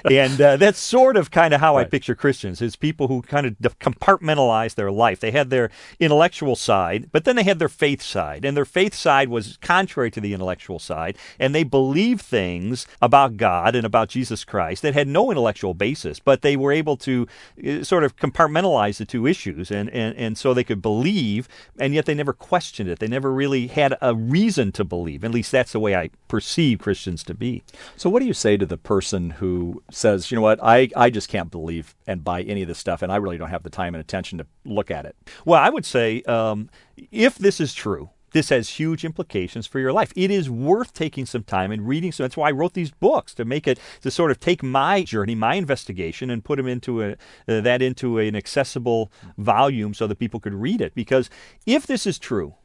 and 0.06 0.40
uh, 0.40 0.58
that's 0.58 0.80
sort 0.80 1.18
of 1.18 1.32
kind 1.32 1.54
of 1.54 1.60
how 1.60 1.78
I 1.78 1.86
picture 1.86 2.16
Christians: 2.16 2.62
is 2.62 2.76
people 2.76 3.08
who 3.08 3.22
kind 3.24 3.48
of 3.48 3.80
compartmentalize 3.80 4.76
their 4.76 4.92
life. 4.92 5.20
They 5.20 5.32
had 5.32 5.50
their 5.50 5.72
intellectual 6.00 6.56
side, 6.56 7.10
but 7.12 7.26
then 7.26 7.36
they 7.36 7.44
had 7.44 7.60
their 7.60 7.70
faith 7.70 8.02
side, 8.02 8.46
and 8.46 8.56
their 8.56 8.66
faith 8.66 8.94
side 8.94 9.30
was 9.30 9.58
contrary 9.62 10.12
to 10.12 10.22
the 10.22 10.34
intellectual 10.34 10.78
side, 10.80 11.18
and 11.40 11.56
they 11.56 11.64
believed 11.64 12.22
things 12.22 12.86
about 13.02 13.38
God 13.38 13.76
and 13.76 13.86
about 13.86 14.10
Jesus 14.10 14.44
Christ 14.44 14.82
that 14.82 14.94
had 14.94 15.08
no 15.08 15.32
intellectual 15.32 15.74
basis, 15.74 16.20
but 16.20 16.42
they 16.42 16.56
were 16.56 16.72
able 16.72 16.98
to 16.98 17.28
uh, 17.66 17.84
sort 17.84 18.04
of 18.04 18.18
compartmentalize 18.18 18.98
the 18.98 19.06
two 19.06 19.26
issues, 19.26 19.72
and, 19.72 19.90
and, 19.90 20.16
and 20.18 20.38
so 20.38 20.54
they 20.54 20.64
could 20.64 20.82
believe, 20.82 21.48
and 21.80 21.94
yet 21.94 22.06
they 22.06 22.14
never 22.14 22.34
questioned 22.34 22.90
it. 22.90 23.00
They 23.00 23.08
never 23.08 23.32
really 23.32 23.68
had 23.68 23.96
a 24.02 24.14
reason 24.14 24.72
to 24.74 24.84
believe. 24.84 25.24
At 25.24 25.32
least 25.32 25.52
that's 25.52 25.72
the 25.72 25.80
way 25.80 25.96
I 25.96 26.10
perceive 26.28 26.80
Christians 26.80 27.24
to 27.30 27.34
be. 27.34 27.64
so, 27.96 28.10
what 28.10 28.20
do 28.20 28.26
you 28.26 28.34
say 28.34 28.58
to 28.58 28.66
the 28.66 28.78
person 28.78 29.30
who 29.32 29.82
says, 29.90 30.30
you 30.30 30.36
know 30.36 30.42
what, 30.42 30.60
I 30.62 30.90
I 30.96 31.10
just 31.10 31.30
can't 31.30 31.50
believe 31.50 31.96
and 32.06 32.24
buy 32.24 32.42
any 32.42 32.62
of 32.62 32.68
this 32.68 32.80
stuff, 32.80 33.02
and 33.02 33.12
I 33.12 33.16
really 33.16 33.38
don't 33.38 33.50
have 33.50 33.64
the 33.64 33.70
time 33.70 33.96
and 33.96 34.02
attention 34.02 34.38
to 34.40 34.48
look 34.66 34.92
at 34.92 35.06
it? 35.06 35.16
Well, 35.46 35.62
I 35.62 35.70
would 35.70 35.86
say 35.86 36.22
um, 36.24 36.70
if 37.12 37.38
this 37.38 37.62
is 37.62 37.74
true, 37.74 38.10
this 38.32 38.50
has 38.50 38.70
huge 38.70 39.06
implications 39.06 39.68
for 39.68 39.80
your 39.80 39.94
life. 39.94 40.12
It 40.16 40.32
is 40.32 40.50
worth 40.50 40.94
taking 40.94 41.26
some 41.26 41.44
time 41.44 41.72
and 41.72 41.88
reading. 41.88 42.12
So 42.12 42.24
that's 42.24 42.38
why 42.38 42.50
I 42.50 42.52
wrote 42.52 42.74
these 42.74 42.92
books 42.92 43.34
to 43.36 43.46
make 43.46 43.68
it 43.68 43.80
to 44.02 44.12
sort 44.12 44.32
of 44.32 44.40
take 44.40 44.62
my 44.62 45.04
journey, 45.04 45.36
my 45.36 45.56
investigation, 45.56 46.30
and 46.30 46.44
put 46.44 46.58
them 46.58 46.68
into 46.68 47.02
a 47.04 47.12
uh, 47.48 47.62
that 47.62 47.82
into 47.82 48.20
an 48.20 48.36
accessible 48.36 49.12
volume 49.38 49.94
so 49.94 50.08
that 50.08 50.20
people 50.20 50.40
could 50.40 50.54
read 50.54 50.82
it. 50.82 50.94
Because 50.94 51.30
if 51.66 51.88
this 51.88 52.06
is 52.06 52.20
true, 52.20 52.56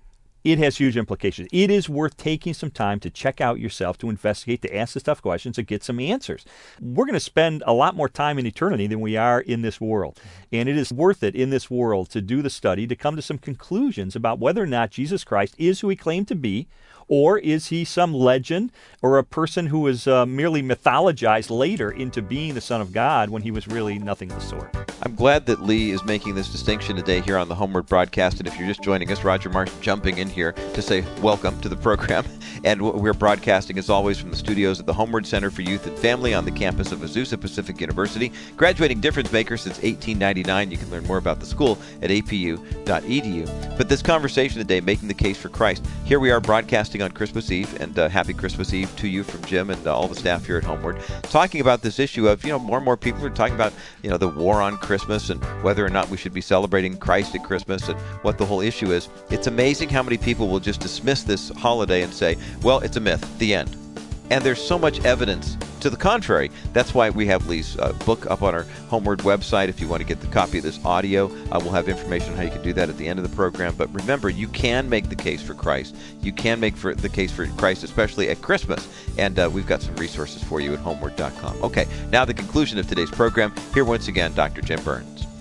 it 0.44 0.58
has 0.58 0.76
huge 0.76 0.96
implications. 0.96 1.48
It 1.52 1.70
is 1.70 1.88
worth 1.88 2.16
taking 2.18 2.52
some 2.52 2.70
time 2.70 3.00
to 3.00 3.10
check 3.10 3.40
out 3.40 3.58
yourself, 3.58 3.96
to 3.98 4.10
investigate, 4.10 4.60
to 4.62 4.76
ask 4.76 4.92
the 4.92 5.00
tough 5.00 5.22
questions, 5.22 5.56
and 5.56 5.66
get 5.66 5.82
some 5.82 5.98
answers. 5.98 6.44
We're 6.80 7.06
going 7.06 7.14
to 7.14 7.20
spend 7.20 7.62
a 7.66 7.72
lot 7.72 7.96
more 7.96 8.10
time 8.10 8.38
in 8.38 8.46
eternity 8.46 8.86
than 8.86 9.00
we 9.00 9.16
are 9.16 9.40
in 9.40 9.62
this 9.62 9.80
world. 9.80 10.20
And 10.52 10.68
it 10.68 10.76
is 10.76 10.92
worth 10.92 11.22
it 11.22 11.34
in 11.34 11.50
this 11.50 11.70
world 11.70 12.10
to 12.10 12.20
do 12.20 12.42
the 12.42 12.50
study, 12.50 12.86
to 12.86 12.94
come 12.94 13.16
to 13.16 13.22
some 13.22 13.38
conclusions 13.38 14.14
about 14.14 14.38
whether 14.38 14.62
or 14.62 14.66
not 14.66 14.90
Jesus 14.90 15.24
Christ 15.24 15.54
is 15.58 15.80
who 15.80 15.88
he 15.88 15.96
claimed 15.96 16.28
to 16.28 16.34
be, 16.34 16.68
or 17.08 17.38
is 17.38 17.68
he 17.68 17.84
some 17.84 18.12
legend 18.12 18.72
or 19.02 19.18
a 19.18 19.24
person 19.24 19.66
who 19.66 19.80
was 19.80 20.06
uh, 20.06 20.26
merely 20.26 20.62
mythologized 20.62 21.50
later 21.50 21.90
into 21.90 22.22
being 22.22 22.54
the 22.54 22.60
Son 22.60 22.80
of 22.80 22.92
God 22.92 23.30
when 23.30 23.42
he 23.42 23.50
was 23.50 23.68
really 23.68 23.98
nothing 23.98 24.30
of 24.30 24.40
the 24.40 24.46
sort? 24.46 24.74
I'm 25.02 25.14
glad 25.14 25.46
that 25.46 25.62
Lee 25.62 25.90
is 25.90 26.02
making 26.04 26.34
this 26.34 26.50
distinction 26.50 26.96
today 26.96 27.20
here 27.20 27.36
on 27.36 27.48
the 27.48 27.54
HomeWord 27.54 27.88
broadcast. 27.88 28.38
And 28.38 28.46
if 28.46 28.58
you're 28.58 28.68
just 28.68 28.82
joining 28.82 29.10
us, 29.12 29.24
Roger 29.24 29.50
Marsh 29.50 29.70
jumping 29.80 30.18
in 30.18 30.28
here 30.28 30.52
to 30.52 30.80
say 30.80 31.04
welcome 31.20 31.60
to 31.60 31.68
the 31.68 31.76
program. 31.76 32.24
And 32.62 32.80
we're 32.80 33.12
broadcasting, 33.12 33.76
as 33.78 33.90
always, 33.90 34.18
from 34.18 34.30
the 34.30 34.36
studios 34.36 34.80
at 34.80 34.86
the 34.86 34.92
HomeWord 34.94 35.26
Center 35.26 35.50
for 35.50 35.60
Youth 35.60 35.86
and 35.86 35.98
Family 35.98 36.32
on 36.32 36.46
the 36.46 36.50
campus 36.50 36.92
of 36.92 37.00
Azusa 37.00 37.38
Pacific 37.38 37.78
University. 37.78 38.32
Graduating 38.56 39.02
difference 39.02 39.30
maker 39.30 39.58
since 39.58 39.76
1899. 39.82 40.70
You 40.70 40.78
can 40.78 40.90
learn 40.90 41.04
more 41.04 41.18
about 41.18 41.40
the 41.40 41.46
school 41.46 41.76
at 42.00 42.08
apu.edu. 42.08 43.76
But 43.76 43.90
this 43.90 44.00
conversation 44.00 44.58
today, 44.58 44.80
making 44.80 45.08
the 45.08 45.14
case 45.14 45.36
for 45.36 45.50
Christ, 45.50 45.84
here 46.06 46.18
we 46.18 46.30
are 46.30 46.40
broadcasting 46.40 46.93
on 47.02 47.12
Christmas 47.12 47.50
Eve, 47.50 47.80
and 47.80 47.98
uh, 47.98 48.08
happy 48.08 48.32
Christmas 48.32 48.72
Eve 48.72 48.94
to 48.96 49.08
you 49.08 49.22
from 49.22 49.42
Jim 49.44 49.70
and 49.70 49.86
uh, 49.86 49.94
all 49.94 50.08
the 50.08 50.14
staff 50.14 50.44
here 50.46 50.56
at 50.56 50.64
HomeWord, 50.64 51.02
talking 51.30 51.60
about 51.60 51.82
this 51.82 51.98
issue 51.98 52.28
of, 52.28 52.44
you 52.44 52.50
know, 52.50 52.58
more 52.58 52.78
and 52.78 52.84
more 52.84 52.96
people 52.96 53.24
are 53.24 53.30
talking 53.30 53.54
about, 53.54 53.72
you 54.02 54.10
know, 54.10 54.16
the 54.16 54.28
war 54.28 54.60
on 54.62 54.76
Christmas 54.78 55.30
and 55.30 55.42
whether 55.62 55.84
or 55.84 55.90
not 55.90 56.08
we 56.08 56.16
should 56.16 56.32
be 56.32 56.40
celebrating 56.40 56.96
Christ 56.96 57.34
at 57.34 57.44
Christmas 57.44 57.88
and 57.88 57.98
what 58.22 58.38
the 58.38 58.46
whole 58.46 58.60
issue 58.60 58.92
is. 58.92 59.08
It's 59.30 59.46
amazing 59.46 59.88
how 59.88 60.02
many 60.02 60.16
people 60.16 60.48
will 60.48 60.60
just 60.60 60.80
dismiss 60.80 61.22
this 61.22 61.50
holiday 61.50 62.02
and 62.02 62.12
say, 62.12 62.36
well, 62.62 62.80
it's 62.80 62.96
a 62.96 63.00
myth, 63.00 63.38
the 63.38 63.54
end. 63.54 63.83
And 64.30 64.44
there's 64.44 64.62
so 64.62 64.78
much 64.78 65.04
evidence 65.04 65.56
to 65.80 65.90
the 65.90 65.96
contrary. 65.96 66.50
That's 66.72 66.94
why 66.94 67.10
we 67.10 67.26
have 67.26 67.46
Lee's 67.46 67.78
uh, 67.78 67.92
book 68.06 68.30
up 68.30 68.42
on 68.42 68.54
our 68.54 68.64
HomeWord 68.90 69.18
website. 69.18 69.68
If 69.68 69.80
you 69.80 69.86
want 69.86 70.00
to 70.00 70.06
get 70.06 70.20
the 70.20 70.26
copy 70.28 70.58
of 70.58 70.64
this 70.64 70.82
audio, 70.84 71.26
uh, 71.26 71.60
we'll 71.62 71.72
have 71.72 71.88
information 71.90 72.30
on 72.30 72.36
how 72.36 72.42
you 72.44 72.50
can 72.50 72.62
do 72.62 72.72
that 72.72 72.88
at 72.88 72.96
the 72.96 73.06
end 73.06 73.18
of 73.18 73.28
the 73.28 73.36
program. 73.36 73.74
But 73.76 73.92
remember, 73.92 74.30
you 74.30 74.48
can 74.48 74.88
make 74.88 75.10
the 75.10 75.16
case 75.16 75.42
for 75.42 75.52
Christ. 75.52 75.94
You 76.22 76.32
can 76.32 76.58
make 76.58 76.74
for 76.74 76.94
the 76.94 77.08
case 77.08 77.32
for 77.32 77.46
Christ, 77.48 77.84
especially 77.84 78.30
at 78.30 78.40
Christmas. 78.40 78.88
And 79.18 79.38
uh, 79.38 79.50
we've 79.52 79.66
got 79.66 79.82
some 79.82 79.94
resources 79.96 80.42
for 80.42 80.60
you 80.60 80.72
at 80.72 80.80
homeword.com. 80.80 81.62
Okay, 81.62 81.86
now 82.10 82.24
the 82.24 82.34
conclusion 82.34 82.78
of 82.78 82.88
today's 82.88 83.10
program. 83.10 83.52
Here 83.74 83.84
once 83.84 84.08
again, 84.08 84.32
Dr. 84.34 84.62
Jim 84.62 84.82
Burns. 84.84 85.33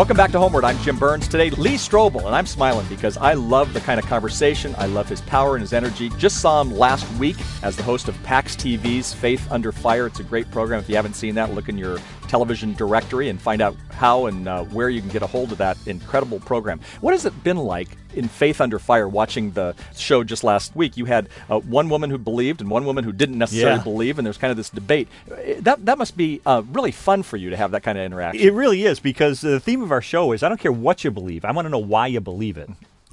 Welcome 0.00 0.16
back 0.16 0.32
to 0.32 0.38
HomeWord. 0.38 0.64
I'm 0.64 0.78
Jim 0.78 0.98
Burns. 0.98 1.28
Today, 1.28 1.50
Lee 1.50 1.74
Strobel, 1.74 2.24
and 2.24 2.34
I'm 2.34 2.46
smiling 2.46 2.86
because 2.88 3.18
I 3.18 3.34
love 3.34 3.74
the 3.74 3.80
kind 3.80 4.00
of 4.00 4.06
conversation. 4.06 4.74
I 4.78 4.86
love 4.86 5.10
his 5.10 5.20
power 5.20 5.56
and 5.56 5.60
his 5.60 5.74
energy. 5.74 6.08
Just 6.16 6.40
saw 6.40 6.62
him 6.62 6.72
last 6.74 7.06
week 7.18 7.36
as 7.62 7.76
the 7.76 7.82
host 7.82 8.08
of 8.08 8.20
PAX 8.22 8.56
TV's 8.56 9.12
Faith 9.12 9.46
Under 9.52 9.72
Fire. 9.72 10.06
It's 10.06 10.18
a 10.18 10.22
great 10.22 10.50
program. 10.50 10.80
If 10.80 10.88
you 10.88 10.96
haven't 10.96 11.16
seen 11.16 11.34
that, 11.34 11.52
look 11.52 11.68
in 11.68 11.76
your 11.76 11.98
television 12.30 12.72
directory 12.74 13.28
and 13.28 13.40
find 13.40 13.60
out 13.60 13.74
how 13.90 14.26
and 14.26 14.46
uh, 14.46 14.62
where 14.64 14.88
you 14.88 15.00
can 15.00 15.10
get 15.10 15.22
a 15.22 15.26
hold 15.26 15.50
of 15.50 15.58
that 15.58 15.76
incredible 15.86 16.38
program. 16.38 16.78
What 17.00 17.12
has 17.12 17.26
it 17.26 17.42
been 17.42 17.56
like 17.56 17.88
in 18.14 18.28
Faith 18.28 18.60
Under 18.60 18.78
Fire 18.78 19.08
watching 19.08 19.50
the 19.50 19.74
show 19.96 20.22
just 20.22 20.44
last 20.44 20.76
week? 20.76 20.96
You 20.96 21.06
had 21.06 21.28
uh, 21.48 21.58
one 21.58 21.88
woman 21.88 22.08
who 22.08 22.18
believed 22.18 22.60
and 22.60 22.70
one 22.70 22.84
woman 22.84 23.02
who 23.02 23.12
didn't 23.12 23.36
necessarily 23.38 23.78
Yeah. 23.78 23.82
believe, 23.82 24.18
and 24.18 24.24
there's 24.24 24.38
kind 24.38 24.52
of 24.52 24.56
this 24.56 24.70
debate. 24.70 25.08
Uh, 25.30 25.36
That, 25.60 25.84
that 25.86 25.98
must 25.98 26.16
be 26.16 26.40
uh, 26.46 26.62
really 26.72 26.92
fun 26.92 27.24
for 27.24 27.36
you 27.36 27.50
to 27.50 27.56
have 27.56 27.72
that 27.72 27.82
kind 27.82 27.98
of 27.98 28.04
interaction. 28.04 28.40
It 28.46 28.52
really 28.52 28.84
is 28.84 29.00
because 29.00 29.40
the 29.40 29.58
theme 29.58 29.82
of 29.82 29.90
our 29.90 30.02
show 30.02 30.30
is 30.32 30.42
I 30.44 30.48
don't 30.48 30.60
care 30.60 30.72
what 30.72 31.02
you 31.02 31.10
believe, 31.10 31.44
I 31.44 31.50
want 31.50 31.66
to 31.66 31.70
know 31.70 31.78
why 31.78 32.06
you 32.06 32.20
believe 32.20 32.56
it. 32.56 32.70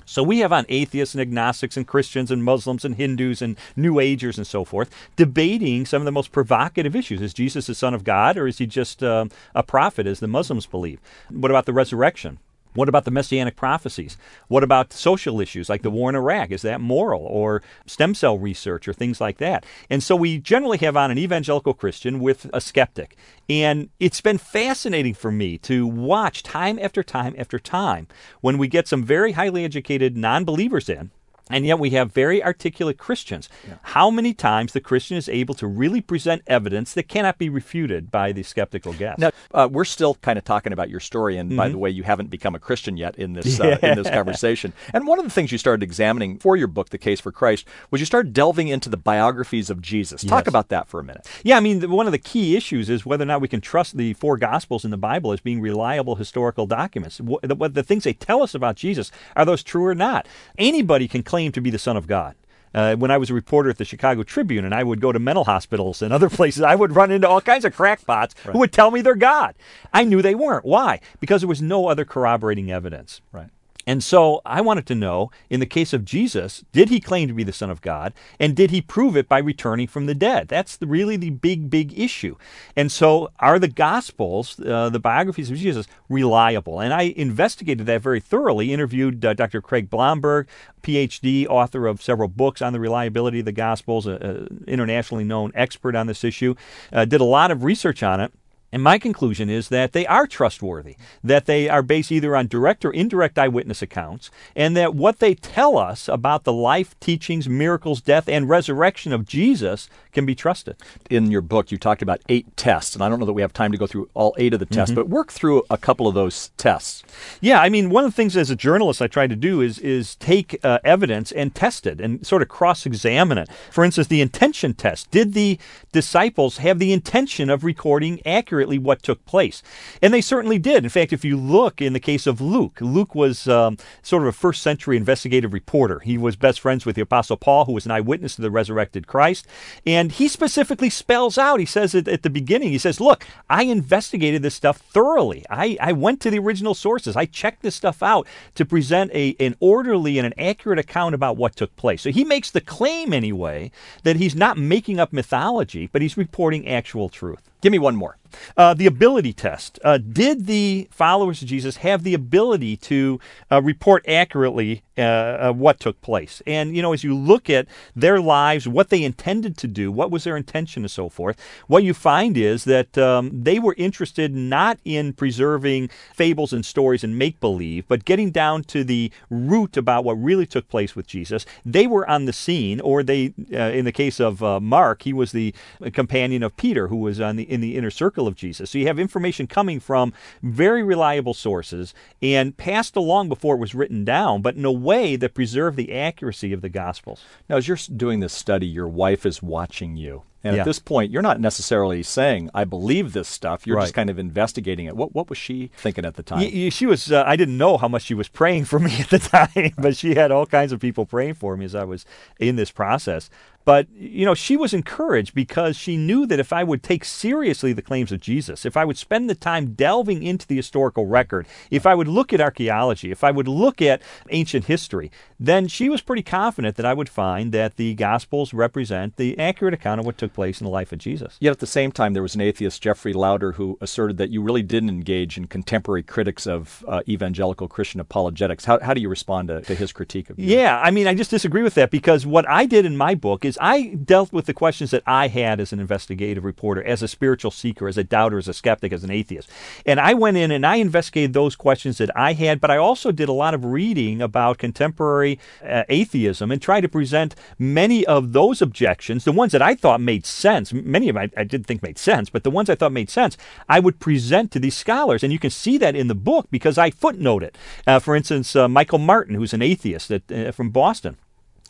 So 0.09 0.23
we 0.23 0.39
have 0.39 0.53
on 0.53 0.65
atheists 0.69 1.13
and 1.13 1.21
agnostics 1.21 1.75
and 1.75 1.85
Christians 1.85 2.31
and 2.31 2.41
Muslims 2.41 2.85
and 2.85 2.95
Hindus 2.95 3.41
and 3.41 3.57
New 3.75 3.99
Agers 3.99 4.37
and 4.37 4.47
so 4.47 4.63
forth 4.63 4.89
debating 5.17 5.85
some 5.85 6.01
of 6.01 6.05
the 6.05 6.13
most 6.13 6.31
provocative 6.31 6.95
issues. 6.95 7.21
Is 7.21 7.33
Jesus 7.33 7.67
the 7.67 7.75
Son 7.75 7.93
of 7.93 8.05
God 8.05 8.37
or 8.37 8.47
is 8.47 8.57
he 8.57 8.65
just 8.65 9.03
um, 9.03 9.29
a 9.53 9.63
prophet, 9.63 10.07
as 10.07 10.21
the 10.21 10.27
Muslims 10.27 10.65
believe? 10.65 11.01
What 11.29 11.51
about 11.51 11.65
the 11.65 11.73
resurrection? 11.73 12.39
What 12.77 12.87
about 12.87 13.05
the 13.05 13.11
messianic 13.11 13.55
prophecies? 13.55 14.17
What 14.49 14.63
about 14.63 14.93
social 14.93 15.41
issues 15.41 15.67
like 15.67 15.81
the 15.81 15.89
war 15.89 16.11
in 16.11 16.15
Iraq? 16.15 16.51
Is 16.51 16.61
that 16.61 16.79
moral? 16.79 17.23
Or 17.23 17.63
stem 17.87 18.13
cell 18.13 18.37
research 18.37 18.87
or 18.87 18.93
things 18.93 19.19
like 19.19 19.39
that? 19.39 19.65
And 19.89 20.03
so 20.03 20.15
we 20.15 20.37
generally 20.37 20.77
have 20.77 20.95
on 20.95 21.09
an 21.09 21.17
evangelical 21.17 21.73
Christian 21.73 22.19
with 22.19 22.47
a 22.53 22.61
skeptic. 22.61 23.17
And 23.49 23.89
it's 23.99 24.21
been 24.21 24.37
fascinating 24.37 25.15
for 25.15 25.31
me 25.31 25.57
to 25.59 25.87
watch 25.87 26.43
time 26.43 26.77
after 26.77 27.01
time 27.01 27.33
after 27.39 27.57
time 27.57 28.07
when 28.41 28.59
we 28.59 28.67
get 28.67 28.87
some 28.87 29.03
very 29.03 29.31
highly 29.31 29.63
educated 29.63 30.15
non 30.15 30.45
believers 30.45 30.87
in. 30.87 31.09
And 31.49 31.65
yet 31.65 31.79
we 31.79 31.91
have 31.91 32.11
very 32.11 32.43
articulate 32.43 32.97
Christians. 32.97 33.49
How 33.83 34.09
many 34.11 34.33
times 34.33 34.73
the 34.73 34.81
Christian 34.81 35.17
is 35.17 35.29
able 35.29 35.55
to 35.55 35.67
really 35.67 36.01
present 36.01 36.41
evidence 36.47 36.93
that 36.93 37.03
cannot 37.07 37.37
be 37.37 37.49
refuted 37.49 38.11
by 38.11 38.31
the 38.31 38.43
skeptical 38.43 38.93
guest? 38.93 39.19
Now, 39.19 39.31
uh, 39.53 39.67
we're 39.71 39.85
still 39.85 40.15
kind 40.15 40.37
of 40.37 40.43
talking 40.45 40.73
about 40.73 40.89
your 40.89 40.99
story, 40.99 41.37
and 41.37 41.55
by 41.55 41.69
the 41.69 41.77
way, 41.77 41.89
you 41.89 42.03
haven't 42.03 42.29
become 42.29 42.55
a 42.55 42.59
Christian 42.59 42.97
yet 42.97 43.17
in 43.17 43.33
this 43.33 43.59
uh, 43.59 43.77
in 43.81 43.95
this 43.95 44.09
conversation. 44.19 44.73
And 44.93 45.07
one 45.07 45.19
of 45.19 45.25
the 45.25 45.31
things 45.31 45.51
you 45.51 45.57
started 45.57 45.83
examining 45.83 46.37
for 46.39 46.55
your 46.57 46.67
book, 46.67 46.89
The 46.89 46.97
Case 46.97 47.19
for 47.19 47.31
Christ, 47.31 47.65
was 47.91 48.01
you 48.01 48.05
started 48.05 48.33
delving 48.33 48.67
into 48.67 48.89
the 48.89 48.97
biographies 48.97 49.69
of 49.69 49.81
Jesus. 49.81 50.23
Talk 50.23 50.45
Yes. 50.45 50.49
about 50.49 50.69
that 50.69 50.87
for 50.87 50.99
a 50.99 51.03
minute. 51.03 51.27
Yeah, 51.43 51.57
I 51.57 51.59
mean, 51.61 51.79
the, 51.79 51.87
one 51.89 52.05
of 52.05 52.11
the 52.11 52.17
key 52.19 52.55
issues 52.55 52.89
is 52.89 53.05
whether 53.05 53.23
or 53.23 53.25
not 53.25 53.41
we 53.41 53.47
can 53.47 53.61
trust 53.61 53.97
the 53.97 54.13
four 54.13 54.37
Gospels 54.37 54.83
in 54.85 54.91
the 54.91 54.97
Bible 54.97 55.31
as 55.31 55.39
being 55.39 55.61
reliable 55.61 56.15
historical 56.15 56.65
documents. 56.67 57.19
What, 57.19 57.41
the, 57.43 57.55
what 57.55 57.73
the 57.73 57.83
things 57.83 58.03
they 58.03 58.13
tell 58.13 58.41
us 58.43 58.53
about 58.53 58.75
Jesus 58.75 59.11
are 59.35 59.45
those 59.45 59.63
true 59.63 59.85
or 59.85 59.95
not? 59.95 60.27
Anybody 60.57 61.07
can 61.07 61.23
claim 61.23 61.36
to 61.37 61.61
be 61.61 61.69
the 61.69 61.79
Son 61.79 61.97
of 61.97 62.07
God. 62.07 62.35
Uh, 62.73 62.95
when 62.95 63.11
I 63.11 63.17
was 63.17 63.29
a 63.29 63.33
reporter 63.33 63.69
at 63.69 63.77
the 63.77 63.85
Chicago 63.85 64.23
Tribune 64.23 64.65
and 64.65 64.75
I 64.75 64.83
would 64.83 65.01
go 65.01 65.11
to 65.11 65.19
mental 65.19 65.45
hospitals 65.45 66.01
and 66.01 66.13
other 66.13 66.29
places, 66.39 66.63
I 66.63 66.75
would 66.75 66.95
run 66.95 67.11
into 67.11 67.27
all 67.27 67.41
kinds 67.41 67.65
of 67.65 67.75
crackpots 67.75 68.35
who 68.43 68.59
would 68.59 68.71
tell 68.71 68.91
me 68.91 69.01
they're 69.01 69.15
God. 69.15 69.55
I 69.93 70.03
knew 70.03 70.21
they 70.21 70.35
weren't. 70.35 70.65
Why? 70.65 70.99
Because 71.19 71.41
there 71.41 71.47
was 71.47 71.61
no 71.61 71.87
other 71.87 72.05
corroborating 72.05 72.71
evidence. 72.71 73.21
Right. 73.31 73.49
And 73.87 74.03
so 74.03 74.41
I 74.45 74.59
wanted 74.59 74.85
to 74.87 74.95
know, 74.95 75.31
in 75.49 75.61
the 75.61 75.65
case 75.65 75.93
of 75.93 76.03
Jesus, 76.03 76.65
did 76.73 76.89
he 76.89 76.99
claim 76.99 77.29
to 77.29 77.33
be 77.33 77.45
the 77.45 77.53
Son 77.53 77.69
of 77.69 77.81
God? 77.81 78.13
And 78.37 78.53
did 78.53 78.69
he 78.69 78.81
prove 78.81 79.15
it 79.15 79.29
by 79.29 79.39
returning 79.39 79.87
from 79.87 80.07
the 80.07 80.13
dead? 80.13 80.49
That's 80.49 80.75
the, 80.75 80.85
really 80.85 81.15
the 81.15 81.29
big, 81.29 81.69
big 81.69 81.97
issue. 81.97 82.35
And 82.75 82.91
so 82.91 83.31
are 83.39 83.57
the 83.59 83.69
Gospels, 83.69 84.59
uh, 84.59 84.89
the 84.89 84.99
biographies 84.99 85.49
of 85.49 85.57
Jesus, 85.57 85.87
reliable? 86.09 86.81
And 86.81 86.93
I 86.93 87.13
investigated 87.15 87.85
that 87.85 88.01
very 88.01 88.19
thoroughly, 88.19 88.73
interviewed 88.73 89.23
uh, 89.23 89.33
Dr. 89.33 89.61
Craig 89.61 89.89
Blomberg, 89.89 90.49
PhD, 90.83 91.47
author 91.47 91.87
of 91.87 92.01
several 92.01 92.27
books 92.27 92.61
on 92.61 92.73
the 92.73 92.81
reliability 92.81 93.39
of 93.39 93.45
the 93.45 93.53
Gospels, 93.53 94.05
an 94.05 94.65
internationally 94.67 95.23
known 95.23 95.53
expert 95.55 95.95
on 95.95 96.07
this 96.07 96.25
issue, 96.25 96.55
uh, 96.91 97.05
did 97.05 97.21
a 97.21 97.25
lot 97.25 97.51
of 97.51 97.63
research 97.63 98.03
on 98.03 98.19
it. 98.19 98.33
And 98.71 98.83
my 98.83 98.97
conclusion 98.97 99.49
is 99.49 99.69
that 99.69 99.93
they 99.93 100.05
are 100.07 100.27
trustworthy, 100.27 100.97
that 101.23 101.45
they 101.45 101.69
are 101.69 101.81
based 101.81 102.11
either 102.11 102.35
on 102.35 102.47
direct 102.47 102.83
or 102.83 102.91
indirect 102.91 103.39
eyewitness 103.39 103.81
accounts, 103.81 104.29
and 104.55 104.75
that 104.75 104.93
what 104.93 105.19
they 105.19 105.35
tell 105.35 105.77
us 105.77 106.09
about 106.09 106.43
the 106.43 106.51
life, 106.51 106.99
teachings, 106.99 107.47
miracles, 107.47 108.01
death, 108.01 108.27
and 108.27 108.49
resurrection 108.49 109.13
of 109.13 109.25
Jesus 109.25 109.89
can 110.17 110.25
be 110.25 110.33
trusted. 110.33 110.75
In 111.11 111.29
your 111.29 111.41
book, 111.41 111.71
you 111.71 111.77
talked 111.77 112.01
about 112.01 112.21
eight 112.27 112.57
tests, 112.57 112.95
and 112.95 113.03
I 113.03 113.09
don't 113.09 113.19
know 113.19 113.27
that 113.27 113.33
we 113.33 113.43
have 113.43 113.53
time 113.53 113.71
to 113.71 113.77
go 113.77 113.85
through 113.85 114.09
all 114.15 114.33
eight 114.39 114.51
of 114.51 114.59
the 114.59 114.65
tests, 114.65 114.95
but 114.95 115.07
work 115.07 115.31
through 115.31 115.61
a 115.69 115.77
couple 115.77 116.07
of 116.07 116.15
those 116.15 116.49
tests. 116.57 117.03
Yeah, 117.39 117.61
I 117.61 117.69
mean, 117.69 117.91
one 117.91 118.03
of 118.03 118.09
the 118.09 118.15
things 118.15 118.35
as 118.35 118.49
a 118.49 118.55
journalist 118.55 118.99
I 118.99 119.05
try 119.05 119.27
to 119.27 119.35
do 119.35 119.61
is 119.61 119.77
is 119.77 120.15
take 120.15 120.59
uh, 120.63 120.79
evidence 120.83 121.31
and 121.31 121.53
test 121.53 121.85
it 121.85 122.01
and 122.01 122.25
sort 122.25 122.41
of 122.41 122.47
cross 122.47 122.87
examine 122.87 123.37
it. 123.37 123.47
For 123.69 123.83
instance, 123.83 124.07
the 124.07 124.21
intention 124.21 124.73
test. 124.73 125.11
Did 125.11 125.33
the 125.33 125.59
disciples 125.91 126.57
have 126.57 126.79
the 126.79 126.93
intention 126.93 127.51
of 127.51 127.63
recording 127.63 128.19
accurately 128.25 128.79
what 128.79 129.03
took 129.03 129.23
place? 129.25 129.61
And 130.01 130.11
they 130.11 130.21
certainly 130.21 130.57
did. 130.57 130.83
In 130.83 130.89
fact, 130.89 131.13
if 131.13 131.23
you 131.23 131.37
look 131.37 131.79
in 131.79 131.93
the 131.93 131.99
case 131.99 132.25
of 132.25 132.41
Luke, 132.41 132.79
Luke 132.81 133.13
was 133.13 133.47
um, 133.47 133.77
sort 134.01 134.23
of 134.23 134.29
a 134.29 134.31
first 134.31 134.63
century 134.63 134.97
investigative 134.97 135.53
reporter. 135.53 135.99
He 135.99 136.17
was 136.17 136.35
best 136.35 136.59
friends 136.59 136.87
with 136.87 136.95
the 136.95 137.03
Apostle 137.03 137.37
Paul, 137.37 137.65
who 137.65 137.73
was 137.73 137.85
an 137.85 137.91
eyewitness 137.91 138.35
to 138.37 138.41
the 138.41 138.49
resurrected 138.49 139.05
Christ. 139.05 139.45
And 139.85 140.06
he 140.11 140.27
specifically 140.27 140.89
spells 140.89 141.37
out, 141.37 141.59
he 141.59 141.65
says 141.65 141.95
it 141.95 142.07
at 142.07 142.23
the 142.23 142.29
beginning, 142.29 142.69
he 142.69 142.77
says, 142.77 142.99
Look, 142.99 143.25
I 143.49 143.63
investigated 143.63 144.41
this 144.41 144.55
stuff 144.55 144.77
thoroughly. 144.77 145.45
I, 145.49 145.77
I 145.79 145.91
went 145.93 146.21
to 146.21 146.29
the 146.29 146.39
original 146.39 146.73
sources. 146.73 147.15
I 147.15 147.25
checked 147.25 147.61
this 147.61 147.75
stuff 147.75 148.03
out 148.03 148.27
to 148.55 148.65
present 148.65 149.11
a, 149.13 149.35
an 149.39 149.55
orderly 149.59 150.17
and 150.17 150.25
an 150.25 150.33
accurate 150.37 150.79
account 150.79 151.15
about 151.15 151.37
what 151.37 151.55
took 151.55 151.75
place. 151.75 152.01
So 152.01 152.11
he 152.11 152.23
makes 152.23 152.51
the 152.51 152.61
claim, 152.61 153.13
anyway, 153.13 153.71
that 154.03 154.17
he's 154.17 154.35
not 154.35 154.57
making 154.57 154.99
up 154.99 155.13
mythology, 155.13 155.89
but 155.91 156.01
he's 156.01 156.17
reporting 156.17 156.67
actual 156.67 157.09
truth. 157.09 157.49
Give 157.61 157.71
me 157.71 157.79
one 157.79 157.95
more. 157.95 158.17
Uh, 158.55 158.73
the 158.73 158.85
ability 158.85 159.33
test. 159.33 159.79
Uh, 159.83 159.97
did 159.97 160.45
the 160.47 160.87
followers 160.91 161.41
of 161.41 161.47
Jesus 161.47 161.77
have 161.77 162.03
the 162.03 162.13
ability 162.13 162.77
to 162.77 163.19
uh, 163.51 163.61
report 163.61 164.03
accurately 164.07 164.83
uh, 164.97 165.01
uh, 165.01 165.51
what 165.51 165.79
took 165.79 166.01
place? 166.01 166.41
And, 166.47 166.75
you 166.75 166.81
know, 166.81 166.93
as 166.93 167.03
you 167.03 167.15
look 167.15 167.49
at 167.49 167.67
their 167.95 168.19
lives, 168.19 168.67
what 168.67 168.89
they 168.89 169.03
intended 169.03 169.57
to 169.57 169.67
do, 169.67 169.91
what 169.91 170.11
was 170.11 170.23
their 170.23 170.37
intention, 170.37 170.83
and 170.83 170.91
so 170.91 171.09
forth, 171.09 171.39
what 171.67 171.83
you 171.83 171.93
find 171.93 172.37
is 172.37 172.63
that 172.63 172.97
um, 172.97 173.29
they 173.33 173.59
were 173.59 173.75
interested 173.77 174.33
not 174.33 174.79
in 174.85 175.13
preserving 175.13 175.89
fables 176.13 176.53
and 176.53 176.65
stories 176.65 177.03
and 177.03 177.17
make 177.17 177.39
believe, 177.39 177.87
but 177.87 178.05
getting 178.05 178.31
down 178.31 178.63
to 178.63 178.83
the 178.83 179.11
root 179.29 179.77
about 179.77 180.03
what 180.03 180.13
really 180.13 180.45
took 180.45 180.67
place 180.69 180.95
with 180.95 181.07
Jesus. 181.07 181.45
They 181.65 181.87
were 181.87 182.09
on 182.09 182.25
the 182.25 182.33
scene, 182.33 182.79
or 182.81 183.03
they, 183.03 183.33
uh, 183.53 183.71
in 183.71 183.85
the 183.85 183.91
case 183.91 184.19
of 184.19 184.41
Mark, 184.61 185.03
he 185.03 185.13
was 185.13 185.31
the 185.31 185.53
companion 185.93 186.43
of 186.43 186.55
Peter, 186.57 186.87
who 186.87 186.97
was 186.97 187.19
on 187.19 187.35
the 187.35 187.43
in 187.43 187.61
the 187.61 187.75
inner 187.75 187.91
circle 187.91 188.16
of 188.25 188.35
Jesus. 188.35 188.71
So 188.71 188.77
you 188.77 188.87
have 188.87 188.97
information 188.97 189.45
coming 189.47 189.81
from 189.81 190.13
very 190.41 190.81
reliable 190.81 191.33
sources 191.33 191.93
and 192.21 192.55
passed 192.55 192.95
along 192.95 193.27
before 193.27 193.55
it 193.55 193.59
was 193.59 193.75
written 193.75 194.05
down, 194.05 194.41
but 194.41 194.55
in 194.55 194.63
a 194.63 194.71
way 194.71 195.17
that 195.17 195.33
preserved 195.33 195.75
the 195.75 195.93
accuracy 195.93 196.53
of 196.53 196.61
the 196.61 196.69
Gospels. 196.69 197.21
Now, 197.49 197.57
as 197.57 197.67
you're 197.67 197.77
doing 197.97 198.21
this 198.21 198.31
study, 198.33 198.65
your 198.67 198.87
wife 198.87 199.25
is 199.25 199.43
watching 199.43 199.97
you. 199.97 200.23
And 200.43 200.55
Yeah. 200.55 200.61
at 200.61 200.65
this 200.65 200.79
point, 200.79 201.11
you're 201.11 201.23
not 201.23 201.41
necessarily 201.41 202.03
saying, 202.03 202.51
I 202.53 202.63
believe 202.63 203.11
this 203.11 203.27
stuff. 203.27 203.65
You're 203.67 203.75
Right. 203.77 203.83
just 203.83 203.95
kind 203.95 204.09
of 204.09 204.17
investigating 204.19 204.85
it. 204.85 204.95
What, 204.95 205.13
what 205.13 205.27
was 205.29 205.37
she 205.37 205.71
thinking 205.75 206.05
at 206.05 206.13
the 206.13 206.23
time? 206.23 206.39
Y- 206.39 206.51
y- 206.53 206.69
she 206.69 206.85
was. 206.85 207.11
Uh, 207.11 207.23
I 207.25 207.35
didn't 207.35 207.57
know 207.57 207.75
how 207.77 207.87
much 207.89 208.03
she 208.03 208.13
was 208.13 208.29
praying 208.29 208.65
for 208.65 208.79
me 208.79 208.95
at 208.99 209.09
the 209.09 209.19
time, 209.19 209.71
but 209.77 209.97
she 209.97 210.13
had 210.15 210.31
all 210.31 210.45
kinds 210.45 210.71
of 210.71 210.79
people 210.79 211.05
praying 211.05 211.33
for 211.33 211.57
me 211.57 211.65
as 211.65 211.75
I 211.75 211.83
was 211.83 212.05
in 212.39 212.55
this 212.55 212.71
process. 212.71 213.29
But 213.67 213.89
you 213.93 214.25
know, 214.25 214.33
she 214.33 214.55
was 214.55 214.73
encouraged 214.73 215.35
because 215.35 215.75
she 215.75 215.97
knew 215.97 216.25
that 216.27 216.39
if 216.39 216.53
I 216.53 216.63
would 216.63 216.81
take 216.81 217.03
seriously 217.03 217.73
the 217.73 217.81
claims 217.81 218.13
of 218.13 218.21
Jesus, 218.21 218.65
if 218.65 218.77
I 218.77 218.85
would 218.85 218.97
spend 218.97 219.29
the 219.29 219.35
time 219.35 219.73
delving 219.73 220.23
into 220.23 220.47
the 220.47 220.55
historical 220.55 221.05
record, 221.05 221.47
if 221.69 221.85
I 221.85 221.93
would 221.93 222.07
look 222.07 222.31
at 222.31 222.39
archaeology, 222.39 223.11
if 223.11 223.25
I 223.25 223.31
would 223.31 223.49
look 223.49 223.81
at 223.81 224.01
ancient 224.29 224.67
history, 224.67 225.11
then 225.37 225.67
she 225.67 225.89
was 225.89 225.99
pretty 225.99 226.23
confident 226.23 226.77
that 226.77 226.85
I 226.85 226.93
would 226.93 227.09
find 227.09 227.51
that 227.51 227.75
the 227.75 227.93
Gospels 227.95 228.53
represent 228.53 229.17
the 229.17 229.37
accurate 229.37 229.73
account 229.73 229.99
of 229.99 230.05
what 230.05 230.17
took 230.17 230.31
place 230.31 230.61
in 230.61 230.65
the 230.65 230.71
life 230.71 230.93
of 230.93 230.99
Jesus. 230.99 231.35
Yet 231.41 231.51
at 231.51 231.59
the 231.59 231.67
same 231.67 231.91
time, 231.91 232.13
there 232.13 232.23
was 232.23 232.35
an 232.35 232.41
atheist, 232.41 232.81
Jeffery 232.81 233.11
Lowder, 233.11 233.51
who 233.51 233.77
asserted 233.81 234.15
that 234.15 234.29
you 234.29 234.41
really 234.41 234.63
didn't 234.63 234.91
engage 234.91 235.37
in 235.37 235.45
contemporary 235.45 236.03
critics 236.03 236.47
of 236.47 236.85
uh, 236.87 237.01
evangelical 237.09 237.67
Christian 237.67 237.99
apologetics. 237.99 238.63
How, 238.63 238.79
how 238.79 238.93
do 238.93 239.01
you 239.01 239.09
respond 239.09 239.49
to, 239.49 239.59
to 239.59 239.75
his 239.75 239.91
critique 239.91 240.29
of 240.29 240.39
you? 240.39 240.55
Yeah, 240.55 240.79
I 240.79 240.89
mean, 240.89 241.05
I 241.05 241.13
just 241.13 241.31
disagree 241.31 241.63
with 241.63 241.73
that 241.73 241.91
because 241.91 242.25
what 242.25 242.47
I 242.47 242.65
did 242.65 242.85
in 242.85 242.95
my 242.95 243.13
book 243.13 243.43
is 243.43 243.56
I 243.59 243.95
dealt 243.95 244.31
with 244.33 244.45
the 244.45 244.53
questions 244.53 244.91
that 244.91 245.03
I 245.05 245.27
had 245.27 245.59
as 245.59 245.73
an 245.73 245.79
investigative 245.79 246.43
reporter, 246.43 246.83
as 246.83 247.01
a 247.01 247.07
spiritual 247.07 247.51
seeker, 247.51 247.87
as 247.87 247.97
a 247.97 248.03
doubter, 248.03 248.37
as 248.37 248.47
a 248.47 248.53
skeptic, 248.53 248.93
as 248.93 249.03
an 249.03 249.11
atheist. 249.11 249.49
And 249.85 249.99
I 249.99 250.13
went 250.13 250.37
in 250.37 250.51
and 250.51 250.65
I 250.65 250.77
investigated 250.77 251.33
those 251.33 251.55
questions 251.55 251.97
that 251.97 252.15
I 252.15 252.33
had, 252.33 252.59
but 252.59 252.71
I 252.71 252.77
also 252.77 253.11
did 253.11 253.29
a 253.29 253.33
lot 253.33 253.53
of 253.53 253.65
reading 253.65 254.21
about 254.21 254.57
contemporary 254.57 255.39
uh, 255.63 255.83
atheism 255.89 256.51
and 256.51 256.61
tried 256.61 256.81
to 256.81 256.89
present 256.89 257.35
many 257.57 258.05
of 258.05 258.33
those 258.33 258.61
objections, 258.61 259.23
the 259.23 259.31
ones 259.31 259.51
that 259.51 259.61
I 259.61 259.75
thought 259.75 260.01
made 260.01 260.25
sense, 260.25 260.73
many 260.73 261.09
of 261.09 261.15
them 261.15 261.29
I, 261.35 261.41
I 261.41 261.43
didn't 261.43 261.67
think 261.67 261.83
made 261.83 261.97
sense, 261.97 262.29
but 262.29 262.43
the 262.43 262.51
ones 262.51 262.69
I 262.69 262.75
thought 262.75 262.91
made 262.91 263.09
sense, 263.09 263.37
I 263.67 263.79
would 263.79 263.99
present 263.99 264.51
to 264.51 264.59
these 264.59 264.77
scholars. 264.77 265.23
And 265.23 265.33
you 265.33 265.39
can 265.39 265.51
see 265.51 265.77
that 265.77 265.95
in 265.95 266.07
the 266.07 266.15
book 266.15 266.47
because 266.51 266.77
I 266.77 266.91
footnote 266.91 267.43
it. 267.43 267.57
Uh, 267.85 267.99
for 267.99 268.15
instance, 268.15 268.55
uh, 268.55 268.67
Michael 268.67 268.99
Martin, 268.99 269.35
who's 269.35 269.53
an 269.53 269.61
atheist 269.61 270.09
that, 270.09 270.31
uh, 270.31 270.51
from 270.51 270.69
Boston. 270.69 271.17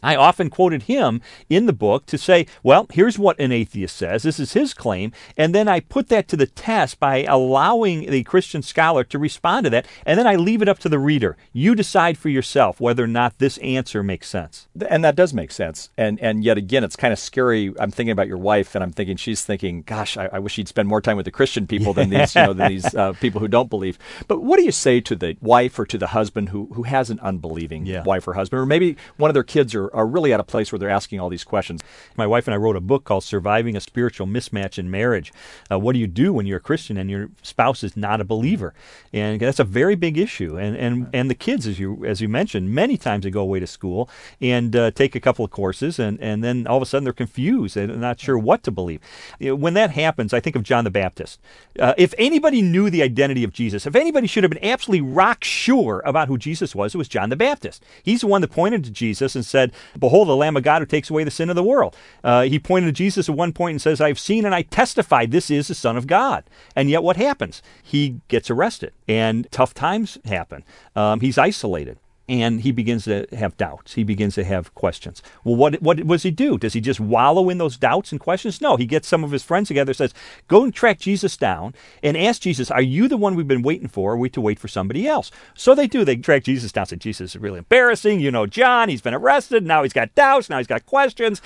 I 0.03 0.15
often 0.15 0.49
quoted 0.49 0.83
him 0.83 1.21
in 1.49 1.65
the 1.65 1.73
book 1.73 2.05
to 2.07 2.17
say, 2.17 2.45
well, 2.63 2.85
here's 2.93 3.17
what 3.17 3.39
an 3.39 3.51
atheist 3.51 3.95
says. 3.95 4.23
This 4.23 4.39
is 4.39 4.53
his 4.53 4.73
claim. 4.73 5.11
And 5.35 5.55
then 5.55 5.67
I 5.67 5.79
put 5.79 6.09
that 6.09 6.27
to 6.29 6.37
the 6.37 6.45
test 6.47 6.99
by 6.99 7.23
allowing 7.23 8.09
the 8.09 8.23
Christian 8.23 8.61
scholar 8.61 9.03
to 9.05 9.17
respond 9.17 9.63
to 9.65 9.69
that. 9.71 9.87
And 10.05 10.19
then 10.19 10.27
I 10.27 10.35
leave 10.35 10.61
it 10.61 10.69
up 10.69 10.79
to 10.79 10.89
the 10.89 10.99
reader. 10.99 11.35
You 11.51 11.73
decide 11.75 12.17
for 12.17 12.29
yourself 12.29 12.79
whether 12.79 13.03
or 13.03 13.07
not 13.07 13.39
this 13.39 13.57
answer 13.59 14.03
makes 14.03 14.29
sense. 14.29 14.67
And 14.89 15.03
that 15.03 15.15
does 15.15 15.33
make 15.33 15.51
sense. 15.51 15.89
And 15.97 16.19
and 16.19 16.43
yet 16.43 16.57
again, 16.57 16.83
it's 16.83 16.95
kind 16.95 17.11
of 17.13 17.19
scary. 17.19 17.73
I'm 17.79 17.91
thinking 17.91 18.11
about 18.11 18.27
your 18.27 18.37
wife, 18.37 18.75
and 18.75 18.83
I'm 18.83 18.91
thinking 18.91 19.17
she's 19.17 19.43
thinking, 19.43 19.81
"Gosh, 19.81 20.17
I, 20.17 20.29
I 20.33 20.39
wish 20.39 20.53
she'd 20.53 20.67
spend 20.67 20.87
more 20.87 21.01
time 21.01 21.17
with 21.17 21.25
the 21.25 21.31
Christian 21.31 21.65
people 21.67 21.93
than 21.93 22.09
these, 22.09 22.35
you 22.35 22.41
know, 22.43 22.53
than 22.53 22.69
these 22.69 22.93
uh, 22.93 23.13
people 23.13 23.39
who 23.41 23.47
don't 23.47 23.69
believe." 23.69 23.97
But 24.27 24.41
what 24.43 24.57
do 24.57 24.63
you 24.63 24.71
say 24.71 25.01
to 25.01 25.15
the 25.15 25.37
wife 25.41 25.77
or 25.79 25.85
to 25.85 25.97
the 25.97 26.07
husband 26.07 26.49
who 26.49 26.67
who 26.73 26.83
has 26.83 27.09
an 27.09 27.19
unbelieving 27.21 27.85
Yeah. 27.85 28.03
wife 28.03 28.27
or 28.27 28.33
husband, 28.33 28.59
or 28.61 28.65
maybe 28.65 28.97
one 29.17 29.29
of 29.29 29.33
their 29.33 29.43
kids 29.43 29.73
are, 29.93 30.07
really 30.07 30.33
at 30.33 30.39
a 30.39 30.43
place 30.43 30.71
where 30.71 30.79
they're 30.79 30.89
asking 30.89 31.19
all 31.19 31.29
these 31.29 31.43
questions? 31.43 31.81
My 32.15 32.27
wife 32.27 32.47
and 32.47 32.53
I 32.53 32.57
wrote 32.57 32.75
a 32.75 32.81
book 32.81 33.03
called 33.03 33.23
Surviving 33.23 33.75
a 33.75 33.81
Spiritual 33.81 34.27
Mismatch 34.27 34.77
in 34.77 34.89
Marriage. 34.89 35.33
Uh, 35.71 35.79
what 35.79 35.93
do 35.93 35.99
you 35.99 36.07
do 36.07 36.33
when 36.33 36.45
you're 36.45 36.57
a 36.57 36.61
Christian 36.61 36.97
and 36.97 37.09
your 37.09 37.29
spouse 37.41 37.83
is 37.83 37.97
not 37.97 38.21
a 38.21 38.25
believer? 38.25 38.73
And 39.13 39.39
that's 39.39 39.59
a 39.59 39.63
very 39.63 39.95
big 39.95 40.17
issue. 40.17 40.57
And 40.57 40.75
and, 40.75 41.07
and 41.13 41.29
the 41.29 41.35
kids, 41.35 41.67
as 41.67 41.79
you 41.79 42.05
as 42.05 42.21
you 42.21 42.29
mentioned, 42.29 42.73
many 42.73 42.97
times 42.97 43.23
they 43.23 43.31
go 43.31 43.41
away 43.41 43.59
to 43.59 43.67
school 43.67 44.09
and 44.41 44.75
uh, 44.75 44.91
take 44.91 45.15
a 45.15 45.19
couple 45.19 45.43
of 45.43 45.51
courses, 45.51 45.99
and, 45.99 46.19
and 46.21 46.43
then 46.43 46.67
all 46.67 46.77
of 46.77 46.83
a 46.83 46.85
sudden 46.85 47.03
they're 47.03 47.13
confused. 47.13 47.75
They're 47.75 47.87
not 47.87 48.19
sure 48.19 48.37
what 48.37 48.63
to 48.63 48.71
believe. 48.71 49.01
When 49.39 49.73
that 49.73 49.91
happens, 49.91 50.33
I 50.33 50.39
think 50.39 50.55
of 50.55 50.63
John 50.63 50.83
the 50.83 50.91
Baptist. 50.91 51.39
Uh, 51.79 51.93
if 51.97 52.13
anybody 52.17 52.61
knew 52.61 52.89
the 52.89 53.01
identity 53.01 53.43
of 53.43 53.53
Jesus, 53.53 53.85
if 53.85 53.95
anybody 53.95 54.27
should 54.27 54.43
have 54.43 54.51
been 54.51 54.63
absolutely 54.63 55.01
rock 55.01 55.43
sure 55.43 56.01
about 56.05 56.27
who 56.27 56.37
Jesus 56.37 56.75
was, 56.75 56.93
it 56.93 56.97
was 56.97 57.07
John 57.07 57.29
the 57.29 57.35
Baptist. 57.35 57.83
He's 58.03 58.21
the 58.21 58.27
one 58.27 58.41
that 58.41 58.51
pointed 58.51 58.83
to 58.83 58.91
Jesus 58.91 59.35
and 59.35 59.45
said, 59.45 59.71
Behold, 59.99 60.27
the 60.27 60.35
Lamb 60.35 60.57
of 60.57 60.63
God 60.63 60.81
who 60.81 60.85
takes 60.85 61.09
away 61.09 61.23
the 61.23 61.31
sin 61.31 61.49
of 61.49 61.55
the 61.55 61.63
world. 61.63 61.95
Uh, 62.23 62.43
he 62.43 62.59
pointed 62.59 62.87
to 62.87 62.91
Jesus 62.91 63.29
at 63.29 63.35
one 63.35 63.53
point 63.53 63.75
and 63.75 63.81
says, 63.81 64.01
I've 64.01 64.19
seen 64.19 64.45
and 64.45 64.55
I 64.55 64.61
testify 64.63 65.25
this 65.25 65.49
is 65.49 65.67
the 65.67 65.75
Son 65.75 65.97
of 65.97 66.07
God. 66.07 66.43
And 66.75 66.89
yet 66.89 67.03
what 67.03 67.17
happens? 67.17 67.61
He 67.81 68.21
gets 68.27 68.49
arrested 68.49 68.93
and 69.07 69.47
tough 69.51 69.73
times 69.73 70.17
happen. 70.25 70.63
Um, 70.95 71.19
he's 71.19 71.37
isolated. 71.37 71.99
And 72.29 72.59
he 72.59 72.73
begins 72.73 73.05
to 73.05 73.25
have 73.31 73.55
doubts. 73.55 73.93
He 73.93 74.03
begins 74.03 74.35
to 74.35 74.43
have 74.43 74.75
questions. 74.75 75.23
Well, 75.45 75.55
what 75.55 75.81
what 75.81 76.05
does 76.05 76.23
he 76.23 76.31
do? 76.31 76.57
Does 76.57 76.73
he 76.73 76.81
just 76.81 76.99
wallow 76.99 77.49
in 77.49 77.57
those 77.57 77.77
doubts 77.77 78.11
and 78.11 78.19
questions? 78.19 78.59
No. 78.59 78.75
He 78.75 78.85
gets 78.85 79.07
some 79.07 79.23
of 79.23 79.31
his 79.31 79.43
friends 79.43 79.69
together, 79.69 79.93
says, 79.93 80.13
"Go 80.49 80.65
and 80.65 80.75
track 80.75 80.99
Jesus 80.99 81.37
down 81.37 81.73
and 82.03 82.17
ask 82.17 82.41
Jesus, 82.41 82.69
are 82.69 82.81
you 82.81 83.07
the 83.07 83.15
one 83.15 83.35
we've 83.35 83.47
been 83.47 83.61
waiting 83.61 83.87
for? 83.87 84.11
Or 84.11 84.15
are 84.15 84.17
we 84.17 84.29
to 84.31 84.41
wait 84.41 84.59
for 84.59 84.67
somebody 84.67 85.07
else?" 85.07 85.31
So 85.53 85.73
they 85.73 85.87
do. 85.87 86.03
They 86.03 86.17
track 86.17 86.43
Jesus 86.43 86.73
down. 86.73 86.87
Say, 86.87 86.97
"Jesus 86.97 87.33
is 87.33 87.41
really 87.41 87.59
embarrassing. 87.59 88.19
You 88.19 88.29
know, 88.29 88.45
John. 88.45 88.89
He's 88.89 89.01
been 89.01 89.13
arrested. 89.13 89.65
Now 89.65 89.83
he's 89.83 89.93
got 89.93 90.13
doubts. 90.13 90.49
Now 90.49 90.57
he's 90.57 90.67
got 90.67 90.85
questions. 90.85 91.41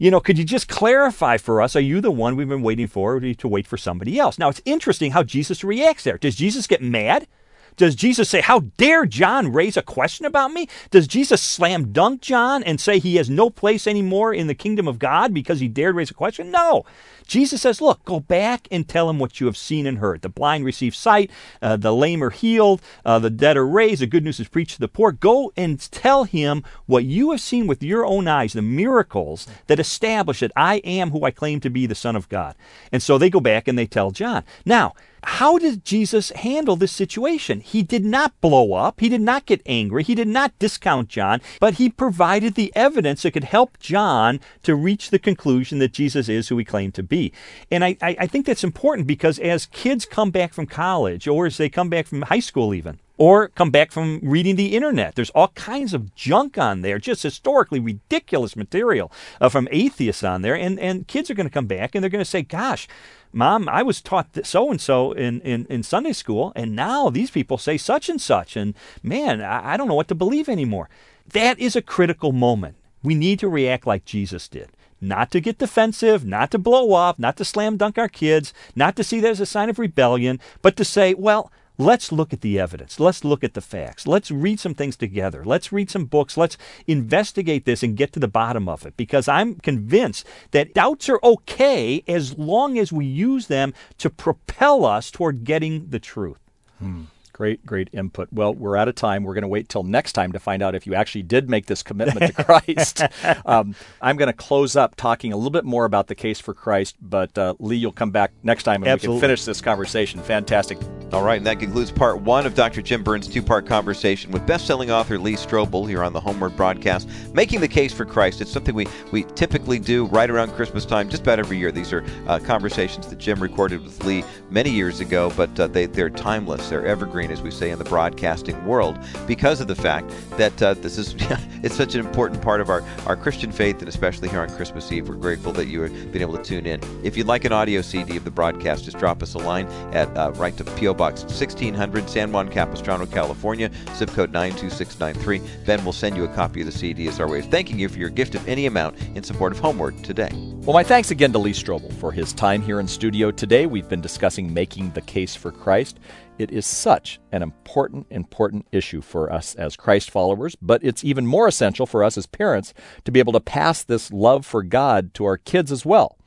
You 0.00 0.10
know, 0.10 0.18
could 0.18 0.36
you 0.36 0.44
just 0.44 0.66
clarify 0.66 1.36
for 1.36 1.62
us? 1.62 1.76
Are 1.76 1.80
you 1.80 2.00
the 2.00 2.10
one 2.10 2.34
we've 2.34 2.48
been 2.48 2.62
waiting 2.62 2.88
for? 2.88 3.14
Or 3.14 3.20
to 3.20 3.48
wait 3.48 3.68
for 3.68 3.76
somebody 3.76 4.18
else?" 4.18 4.36
Now 4.36 4.48
it's 4.48 4.62
interesting 4.64 5.12
how 5.12 5.22
Jesus 5.22 5.62
reacts 5.62 6.02
there. 6.02 6.18
Does 6.18 6.34
Jesus 6.34 6.66
get 6.66 6.82
mad? 6.82 7.28
Does 7.76 7.94
Jesus 7.94 8.28
say, 8.28 8.40
How 8.40 8.60
dare 8.76 9.06
John 9.06 9.52
raise 9.52 9.76
a 9.76 9.82
question 9.82 10.26
about 10.26 10.52
me? 10.52 10.68
Does 10.90 11.06
Jesus 11.06 11.42
slam 11.42 11.92
dunk 11.92 12.20
John 12.20 12.62
and 12.62 12.80
say 12.80 12.98
he 12.98 13.16
has 13.16 13.28
no 13.28 13.50
place 13.50 13.86
anymore 13.86 14.32
in 14.32 14.46
the 14.46 14.54
kingdom 14.54 14.86
of 14.88 14.98
God 14.98 15.34
because 15.34 15.60
he 15.60 15.68
dared 15.68 15.96
raise 15.96 16.10
a 16.10 16.14
question? 16.14 16.50
No. 16.50 16.84
Jesus 17.26 17.62
says, 17.62 17.80
Look, 17.80 18.04
go 18.04 18.20
back 18.20 18.68
and 18.70 18.86
tell 18.86 19.08
him 19.08 19.18
what 19.18 19.40
you 19.40 19.46
have 19.46 19.56
seen 19.56 19.86
and 19.86 19.98
heard. 19.98 20.22
The 20.22 20.28
blind 20.28 20.64
receive 20.64 20.94
sight, 20.94 21.30
uh, 21.62 21.76
the 21.76 21.94
lame 21.94 22.22
are 22.22 22.30
healed, 22.30 22.82
uh, 23.04 23.18
the 23.18 23.30
dead 23.30 23.56
are 23.56 23.66
raised, 23.66 24.02
the 24.02 24.06
good 24.06 24.24
news 24.24 24.40
is 24.40 24.48
preached 24.48 24.74
to 24.74 24.80
the 24.80 24.88
poor. 24.88 25.12
Go 25.12 25.52
and 25.56 25.80
tell 25.90 26.24
him 26.24 26.62
what 26.86 27.04
you 27.04 27.30
have 27.30 27.40
seen 27.40 27.66
with 27.66 27.82
your 27.82 28.04
own 28.04 28.28
eyes, 28.28 28.52
the 28.52 28.62
miracles 28.62 29.46
that 29.66 29.80
establish 29.80 30.40
that 30.40 30.52
I 30.56 30.76
am 30.78 31.10
who 31.10 31.24
I 31.24 31.30
claim 31.30 31.60
to 31.60 31.70
be, 31.70 31.86
the 31.86 31.94
Son 31.94 32.16
of 32.16 32.28
God. 32.28 32.54
And 32.92 33.02
so 33.02 33.18
they 33.18 33.30
go 33.30 33.40
back 33.40 33.68
and 33.68 33.78
they 33.78 33.86
tell 33.86 34.10
John. 34.10 34.44
Now, 34.64 34.94
how 35.24 35.58
did 35.58 35.84
Jesus 35.84 36.30
handle 36.30 36.76
this 36.76 36.92
situation? 36.92 37.60
He 37.60 37.82
did 37.82 38.04
not 38.04 38.38
blow 38.40 38.74
up. 38.74 39.00
He 39.00 39.08
did 39.08 39.20
not 39.20 39.46
get 39.46 39.62
angry. 39.66 40.02
He 40.02 40.14
did 40.14 40.28
not 40.28 40.58
discount 40.58 41.08
John, 41.08 41.40
but 41.60 41.74
he 41.74 41.88
provided 41.88 42.54
the 42.54 42.72
evidence 42.74 43.22
that 43.22 43.32
could 43.32 43.44
help 43.44 43.78
John 43.78 44.40
to 44.62 44.74
reach 44.74 45.10
the 45.10 45.18
conclusion 45.18 45.78
that 45.78 45.92
Jesus 45.92 46.28
is 46.28 46.48
who 46.48 46.58
he 46.58 46.64
claimed 46.64 46.94
to 46.94 47.02
be. 47.02 47.32
And 47.70 47.84
I, 47.84 47.96
I, 48.00 48.26
think 48.26 48.46
that's 48.46 48.64
important 48.64 49.06
because 49.06 49.38
as 49.38 49.66
kids 49.66 50.06
come 50.06 50.30
back 50.30 50.52
from 50.52 50.66
college 50.66 51.26
or 51.26 51.46
as 51.46 51.56
they 51.56 51.68
come 51.68 51.88
back 51.88 52.06
from 52.06 52.22
high 52.22 52.40
school, 52.40 52.74
even, 52.74 52.98
or 53.16 53.48
come 53.48 53.70
back 53.70 53.92
from 53.92 54.20
reading 54.22 54.56
the 54.56 54.74
internet. 54.74 55.14
There's 55.14 55.30
all 55.30 55.48
kinds 55.48 55.94
of 55.94 56.14
junk 56.14 56.58
on 56.58 56.82
there, 56.82 56.98
just 56.98 57.22
historically 57.22 57.80
ridiculous 57.80 58.56
material 58.56 59.12
uh, 59.40 59.48
from 59.48 59.68
atheists 59.70 60.24
on 60.24 60.42
there. 60.42 60.54
And, 60.56 60.78
and 60.80 61.06
kids 61.06 61.30
are 61.30 61.34
going 61.34 61.48
to 61.48 61.52
come 61.52 61.66
back 61.66 61.94
and 61.94 62.02
they're 62.02 62.10
going 62.10 62.24
to 62.24 62.30
say, 62.30 62.42
gosh, 62.42 62.88
Mom, 63.32 63.68
I 63.68 63.82
was 63.82 64.00
taught 64.00 64.46
so 64.46 64.70
and 64.70 64.80
so 64.80 65.10
in 65.10 65.40
in 65.40 65.82
Sunday 65.82 66.12
school, 66.12 66.52
and 66.54 66.76
now 66.76 67.10
these 67.10 67.32
people 67.32 67.58
say 67.58 67.76
such 67.76 68.08
and 68.08 68.20
such. 68.20 68.56
And 68.56 68.74
man, 69.02 69.42
I, 69.42 69.72
I 69.72 69.76
don't 69.76 69.88
know 69.88 69.94
what 69.94 70.06
to 70.08 70.14
believe 70.14 70.48
anymore. 70.48 70.88
That 71.26 71.58
is 71.58 71.74
a 71.74 71.82
critical 71.82 72.30
moment. 72.30 72.76
We 73.02 73.16
need 73.16 73.40
to 73.40 73.48
react 73.48 73.88
like 73.88 74.04
Jesus 74.04 74.46
did. 74.46 74.70
Not 75.00 75.32
to 75.32 75.40
get 75.40 75.58
defensive, 75.58 76.24
not 76.24 76.52
to 76.52 76.58
blow 76.58 76.94
up, 76.94 77.18
not 77.18 77.36
to 77.38 77.44
slam 77.44 77.76
dunk 77.76 77.98
our 77.98 78.08
kids, 78.08 78.54
not 78.76 78.94
to 78.96 79.04
see 79.04 79.18
that 79.20 79.32
as 79.32 79.40
a 79.40 79.46
sign 79.46 79.68
of 79.68 79.80
rebellion, 79.80 80.38
but 80.62 80.76
to 80.76 80.84
say, 80.84 81.12
well, 81.12 81.50
let's 81.78 82.12
look 82.12 82.32
at 82.32 82.40
the 82.40 82.58
evidence. 82.58 83.00
Let's 83.00 83.24
look 83.24 83.42
at 83.42 83.54
the 83.54 83.60
facts. 83.60 84.06
Let's 84.06 84.30
read 84.30 84.60
some 84.60 84.74
things 84.74 84.96
together. 84.96 85.44
Let's 85.44 85.72
read 85.72 85.90
some 85.90 86.04
books. 86.06 86.36
Let's 86.36 86.56
investigate 86.86 87.64
this 87.64 87.82
and 87.82 87.96
get 87.96 88.12
to 88.12 88.20
the 88.20 88.28
bottom 88.28 88.68
of 88.68 88.86
it 88.86 88.96
because 88.96 89.28
I'm 89.28 89.56
convinced 89.56 90.26
that 90.52 90.74
doubts 90.74 91.08
are 91.08 91.20
okay 91.22 92.02
as 92.06 92.38
long 92.38 92.78
as 92.78 92.92
we 92.92 93.06
use 93.06 93.46
them 93.46 93.74
to 93.98 94.10
propel 94.10 94.84
us 94.84 95.10
toward 95.10 95.44
getting 95.44 95.88
the 95.90 95.98
truth. 95.98 96.38
Hmm. 96.78 97.04
Great, 97.32 97.66
great 97.66 97.88
input. 97.92 98.28
Well, 98.30 98.54
we're 98.54 98.76
out 98.76 98.86
of 98.86 98.94
time. 98.94 99.24
We're 99.24 99.34
going 99.34 99.42
to 99.42 99.48
wait 99.48 99.68
till 99.68 99.82
next 99.82 100.12
time 100.12 100.30
to 100.32 100.38
find 100.38 100.62
out 100.62 100.76
if 100.76 100.86
you 100.86 100.94
actually 100.94 101.24
did 101.24 101.50
make 101.50 101.66
this 101.66 101.82
commitment 101.82 102.32
to 102.32 102.44
Christ. 102.44 103.02
um, 103.44 103.74
I'm 104.00 104.16
going 104.16 104.28
to 104.28 104.32
close 104.32 104.76
up 104.76 104.94
talking 104.94 105.32
a 105.32 105.36
little 105.36 105.50
bit 105.50 105.64
more 105.64 105.84
about 105.84 106.06
the 106.06 106.14
case 106.14 106.38
for 106.38 106.54
Christ, 106.54 106.94
but 107.02 107.36
uh, 107.36 107.54
Lee, 107.58 107.74
you'll 107.74 107.90
come 107.90 108.12
back 108.12 108.30
next 108.44 108.62
time 108.62 108.84
and 108.84 108.86
Absolutely. 108.86 109.16
we 109.16 109.20
can 109.20 109.28
finish 109.28 109.44
this 109.44 109.60
conversation. 109.60 110.20
Fantastic. 110.20 110.78
All 111.12 111.22
right, 111.22 111.36
and 111.36 111.46
that 111.46 111.60
concludes 111.60 111.92
part 111.92 112.20
one 112.22 112.44
of 112.44 112.54
Dr. 112.54 112.82
Jim 112.82 113.04
Burns' 113.04 113.28
two 113.28 113.42
part 113.42 113.66
conversation 113.66 114.32
with 114.32 114.44
best 114.46 114.66
selling 114.66 114.90
author 114.90 115.16
Lee 115.16 115.34
Strobel 115.34 115.88
here 115.88 116.02
on 116.02 116.12
the 116.12 116.20
HomeWord 116.20 116.56
broadcast. 116.56 117.08
Making 117.32 117.60
the 117.60 117.68
case 117.68 117.92
for 117.92 118.04
Christ. 118.04 118.40
It's 118.40 118.50
something 118.50 118.74
we, 118.74 118.88
we 119.12 119.22
typically 119.34 119.78
do 119.78 120.06
right 120.06 120.28
around 120.28 120.50
Christmas 120.52 120.84
time, 120.84 121.08
just 121.08 121.22
about 121.22 121.38
every 121.38 121.56
year. 121.56 121.70
These 121.70 121.92
are 121.92 122.04
uh, 122.26 122.40
conversations 122.40 123.06
that 123.06 123.18
Jim 123.18 123.40
recorded 123.40 123.84
with 123.84 124.02
Lee 124.04 124.24
many 124.50 124.70
years 124.70 125.00
ago, 125.00 125.32
but 125.36 125.58
uh, 125.60 125.68
they, 125.68 125.86
they're 125.86 126.10
timeless. 126.10 126.68
They're 126.68 126.86
evergreen, 126.86 127.30
as 127.30 127.42
we 127.42 127.50
say 127.50 127.70
in 127.70 127.78
the 127.78 127.84
broadcasting 127.84 128.64
world, 128.66 128.98
because 129.26 129.60
of 129.60 129.68
the 129.68 129.76
fact 129.76 130.12
that 130.30 130.60
uh, 130.62 130.74
this 130.74 130.98
is 130.98 131.14
it's 131.62 131.76
such 131.76 131.94
an 131.94 132.00
important 132.00 132.42
part 132.42 132.60
of 132.60 132.70
our, 132.70 132.82
our 133.06 133.16
Christian 133.16 133.52
faith, 133.52 133.78
and 133.80 133.88
especially 133.88 134.28
here 134.28 134.40
on 134.40 134.48
Christmas 134.50 134.90
Eve. 134.90 135.08
We're 135.08 135.14
grateful 135.14 135.52
that 135.52 135.66
you 135.66 135.82
have 135.82 136.12
been 136.12 136.22
able 136.22 136.36
to 136.36 136.42
tune 136.42 136.66
in. 136.66 136.80
If 137.04 137.16
you'd 137.16 137.26
like 137.26 137.44
an 137.44 137.52
audio 137.52 137.82
CD 137.82 138.16
of 138.16 138.24
the 138.24 138.30
broadcast, 138.30 138.84
just 138.84 138.98
drop 138.98 139.22
us 139.22 139.34
a 139.34 139.38
line 139.38 139.66
at 139.92 140.08
uh, 140.16 140.32
right 140.32 140.56
to 140.56 140.64
P.O. 140.64 140.93
Box 140.96 141.22
1600, 141.22 142.08
San 142.08 142.32
Juan 142.32 142.48
Capistrano, 142.48 143.06
California, 143.06 143.70
zip 143.94 144.10
code 144.10 144.32
92693. 144.32 145.64
Ben 145.64 145.84
will 145.84 145.92
send 145.92 146.16
you 146.16 146.24
a 146.24 146.34
copy 146.34 146.60
of 146.60 146.66
the 146.66 146.72
CD 146.72 147.08
as 147.08 147.20
our 147.20 147.28
way 147.28 147.40
of 147.40 147.46
thanking 147.46 147.78
you 147.78 147.88
for 147.88 147.98
your 147.98 148.10
gift 148.10 148.34
of 148.34 148.46
any 148.48 148.66
amount 148.66 148.98
in 149.14 149.22
support 149.22 149.52
of 149.52 149.60
HomeWord 149.60 150.02
today. 150.02 150.30
Well, 150.32 150.72
my 150.72 150.82
thanks 150.82 151.10
again 151.10 151.32
to 151.32 151.38
Lee 151.38 151.52
Strobel 151.52 151.92
for 151.94 152.10
his 152.10 152.32
time 152.32 152.62
here 152.62 152.80
in 152.80 152.88
studio 152.88 153.30
today. 153.30 153.66
We've 153.66 153.88
been 153.88 154.00
discussing 154.00 154.54
making 154.54 154.92
the 154.92 155.02
case 155.02 155.34
for 155.34 155.52
Christ. 155.52 156.00
It 156.38 156.50
is 156.50 156.66
such 156.66 157.20
an 157.32 157.42
important, 157.42 158.06
important 158.10 158.66
issue 158.72 159.00
for 159.00 159.32
us 159.32 159.54
as 159.54 159.76
Christ 159.76 160.10
followers, 160.10 160.56
but 160.60 160.82
it's 160.82 161.04
even 161.04 161.26
more 161.26 161.46
essential 161.46 161.86
for 161.86 162.02
us 162.02 162.16
as 162.18 162.26
parents 162.26 162.74
to 163.04 163.12
be 163.12 163.20
able 163.20 163.34
to 163.34 163.40
pass 163.40 163.84
this 163.84 164.12
love 164.12 164.44
for 164.44 164.62
God 164.62 165.14
to 165.14 165.24
our 165.24 165.36
kids 165.36 165.70
as 165.70 165.84
well. 165.86 166.18